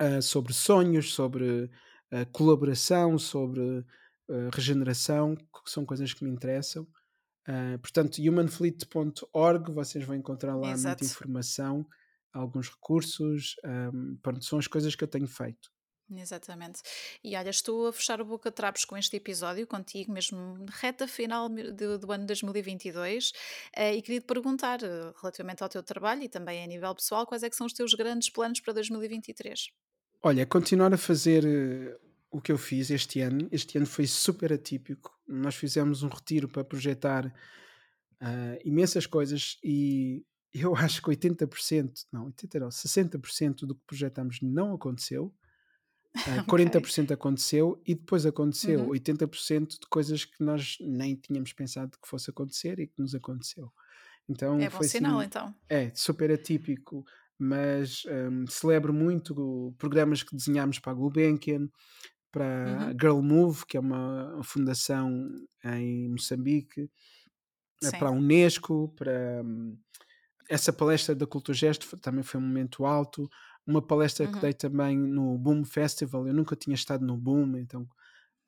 [0.00, 6.86] uh, sobre sonhos, sobre uh, colaboração, sobre uh, regeneração, que são coisas que me interessam.
[7.82, 11.02] portanto, humanfleet.org, vocês vão encontrar lá Exato.
[11.02, 11.84] muita informação,
[12.32, 15.70] alguns recursos, um, pronto, são as coisas que eu tenho feito.
[16.18, 16.82] Exatamente.
[17.22, 21.48] E olha, estou a fechar o boca trapos com este episódio, contigo, mesmo reta final
[21.48, 26.28] do, do ano 2022, uh, e queria te perguntar, uh, relativamente ao teu trabalho e
[26.28, 29.68] também a nível pessoal, quais é que são os teus grandes planos para 2023?
[30.22, 31.96] Olha, continuar a fazer uh,
[32.30, 33.48] o que eu fiz este ano.
[33.52, 35.16] Este ano foi super atípico.
[35.26, 37.32] Nós fizemos um retiro para projetar
[38.66, 44.74] imensas coisas e eu acho que 80%, não, 80 não, 60% do que projetamos não
[44.74, 45.34] aconteceu.
[46.16, 46.66] Uh, okay.
[46.66, 48.90] 40% aconteceu e depois aconteceu uhum.
[48.90, 53.72] 80% de coisas que nós nem tínhamos pensado que fosse acontecer e que nos aconteceu.
[54.28, 55.54] Então, é bom foi sinal, assim, então.
[55.68, 57.04] É, super atípico
[57.40, 61.70] mas um, celebro muito programas que desenhámos para a Gulbenkian,
[62.30, 62.90] para uhum.
[63.00, 65.26] Girl Move, que é uma fundação
[65.64, 66.82] em Moçambique,
[67.82, 67.98] eh, Sim.
[67.98, 69.74] para a Unesco, para hum,
[70.50, 73.30] essa palestra da Cultura Gesto também foi um momento alto.
[73.64, 74.32] Uma palestra uhum.
[74.32, 77.86] que dei também no Boom Festival, eu nunca tinha estado no Boom, então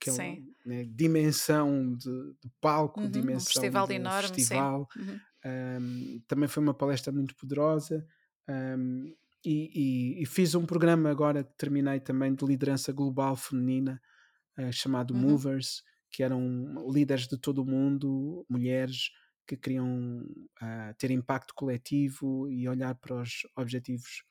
[0.00, 0.36] aquela
[0.66, 3.10] né, dimensão de, de palco, uhum.
[3.10, 4.88] dimensão um festival de enorme, festival.
[4.96, 5.20] Uhum.
[5.44, 8.04] Um, também foi uma palestra muito poderosa.
[8.48, 9.70] Um, e,
[10.18, 14.00] e, e, fiz um programa agora que terminei também de liderança global feminina
[14.58, 15.20] uh, chamado uhum.
[15.20, 19.10] Movers, que eram líderes de todo o mundo, mulheres
[19.46, 20.24] que queriam
[20.62, 24.24] uh, ter impacto coletivo e olhar para os objetivos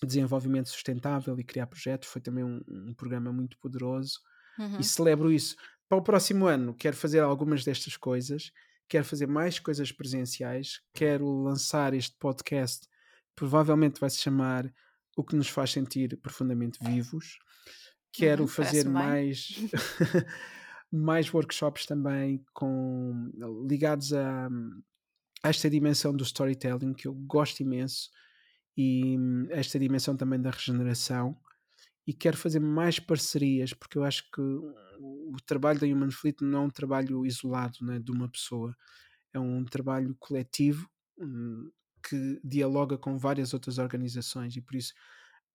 [0.00, 2.08] de desenvolvimento sustentável e criar projetos.
[2.08, 4.20] Foi também um, um programa muito poderoso
[4.58, 4.78] uhum.
[4.78, 5.56] e celebro isso.
[5.88, 8.52] Para o próximo ano, quero fazer algumas destas coisas,
[8.88, 12.86] quero fazer mais coisas presenciais, quero lançar este podcast
[13.38, 14.68] provavelmente vai se chamar
[15.16, 17.38] O que nos faz sentir profundamente vivos.
[18.12, 19.48] Quero uhum, fazer mais
[20.90, 23.30] mais workshops também com
[23.68, 24.48] ligados a,
[25.42, 28.10] a, esta dimensão do storytelling que eu gosto imenso
[28.76, 29.16] e
[29.50, 31.36] esta dimensão também da regeneração
[32.06, 34.40] e quero fazer mais parcerias porque eu acho que
[35.00, 38.74] o trabalho da Human Fleet não é um trabalho isolado né, de uma pessoa.
[39.32, 41.70] É um trabalho coletivo hum,
[42.02, 44.92] que dialoga com várias outras organizações e por isso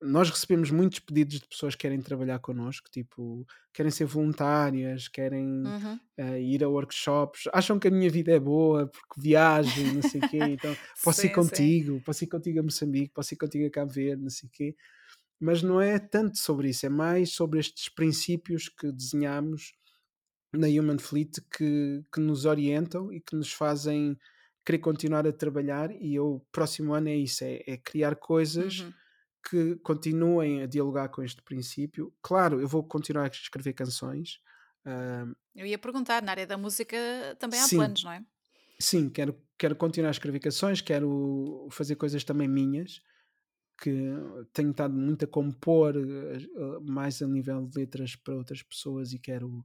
[0.03, 5.63] nós recebemos muitos pedidos de pessoas que querem trabalhar connosco, tipo, querem ser voluntárias, querem
[5.65, 5.99] uhum.
[6.19, 10.21] uh, ir a workshops, acham que a minha vida é boa porque viajo não sei
[10.21, 11.99] o quê, então posso sim, ir contigo, sim.
[12.01, 14.75] posso ir contigo a Moçambique, posso ir contigo a Cabo Verde, não sei o quê.
[15.39, 19.73] Mas não é tanto sobre isso, é mais sobre estes princípios que desenhamos
[20.53, 24.17] na Human Fleet que, que nos orientam e que nos fazem
[24.65, 28.93] querer continuar a trabalhar e o próximo ano é isso, é, é criar coisas uhum
[29.49, 32.13] que continuem a dialogar com este princípio.
[32.21, 34.39] Claro, eu vou continuar a escrever canções.
[34.85, 36.97] Uh, eu ia perguntar, na área da música
[37.39, 38.23] também há sim, planos, não é?
[38.79, 43.01] Sim, quero, quero continuar a escrever canções, quero fazer coisas também minhas,
[43.81, 43.91] que
[44.51, 49.19] tenho estado muito a compor uh, mais a nível de letras para outras pessoas e
[49.19, 49.63] quero,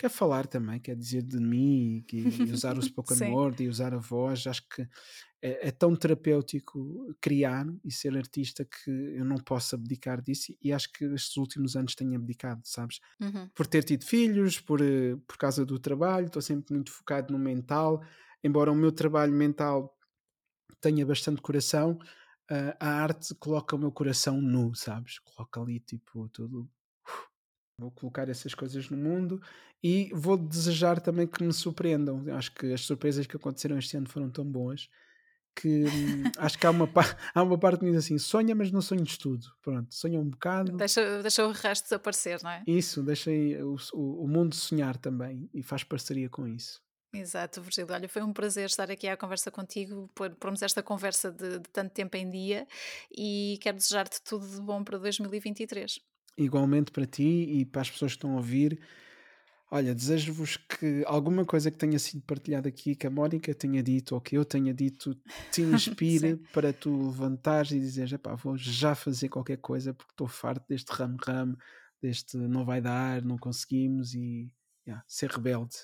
[0.00, 3.92] quero falar também, quer dizer de mim e, e usar o spoken word e usar
[3.92, 4.46] a voz.
[4.46, 4.82] Acho que
[5.42, 10.72] é, é, tão terapêutico criar e ser artista que eu não posso abdicar disso e
[10.72, 12.98] acho que estes últimos anos tenho abdicado, sabes?
[13.20, 13.48] Uhum.
[13.54, 17.38] Por ter tido filhos, por, eh, por causa do trabalho, estou sempre muito focado no
[17.38, 18.02] mental,
[18.42, 19.94] embora o meu trabalho mental
[20.80, 21.98] tenha bastante coração,
[22.50, 25.18] uh, a arte coloca o meu coração nu, sabes?
[25.18, 26.70] Coloca ali tipo tudo.
[27.80, 29.40] Vou colocar essas coisas no mundo
[29.82, 32.22] e vou desejar também que me surpreendam.
[32.36, 34.88] Acho que as surpresas que aconteceram este ano foram tão boas
[35.54, 36.88] que hum, acho que há uma,
[37.34, 39.46] há uma parte que diz assim: sonha, mas não sonhes tudo.
[39.62, 40.76] Pronto, sonha um bocado.
[40.76, 42.62] Deixa, deixa o resto desaparecer, não é?
[42.66, 46.82] Isso, deixa o, o, o mundo sonhar também e faz parceria com isso.
[47.12, 47.92] Exato, Virgílio.
[47.92, 51.68] Olha, foi um prazer estar aqui à conversa contigo, por pormos esta conversa de, de
[51.70, 52.66] tanto tempo em dia
[53.10, 56.00] e quero desejar-te tudo de bom para 2023.
[56.36, 58.80] Igualmente para ti e para as pessoas que estão a ouvir.
[59.72, 64.16] Olha, desejo-vos que alguma coisa que tenha sido partilhada aqui, que a Mónica tenha dito
[64.16, 65.14] ou que eu tenha dito,
[65.52, 70.26] te inspire para tu levantares e dizeres: epá, vou já fazer qualquer coisa porque estou
[70.26, 71.56] farto deste ramo-ramo,
[72.02, 74.52] deste não vai dar, não conseguimos e
[74.84, 75.76] yeah, ser rebelde.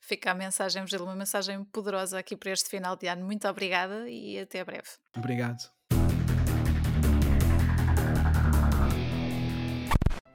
[0.00, 3.24] Fica a mensagem, Virgílio, uma mensagem poderosa aqui para este final de ano.
[3.24, 4.88] Muito obrigada e até breve.
[5.16, 5.77] Obrigado.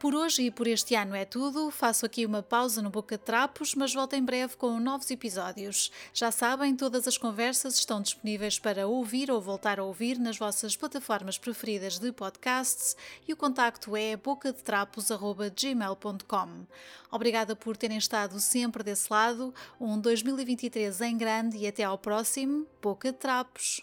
[0.03, 1.71] Por hoje e por este ano é tudo.
[1.71, 5.89] Faço aqui uma pausa no Boca de Trapos, mas volto em breve com novos episódios.
[6.13, 10.75] Já sabem, todas as conversas estão disponíveis para ouvir ou voltar a ouvir nas vossas
[10.75, 16.65] plataformas preferidas de podcasts e o contacto é bocadetrapos.gmail.com.
[17.09, 19.55] Obrigada por terem estado sempre desse lado.
[19.79, 23.79] Um 2023 em grande e até ao próximo Boca de Trapos.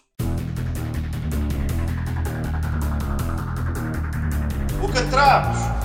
[4.79, 5.80] Boca de Trapos!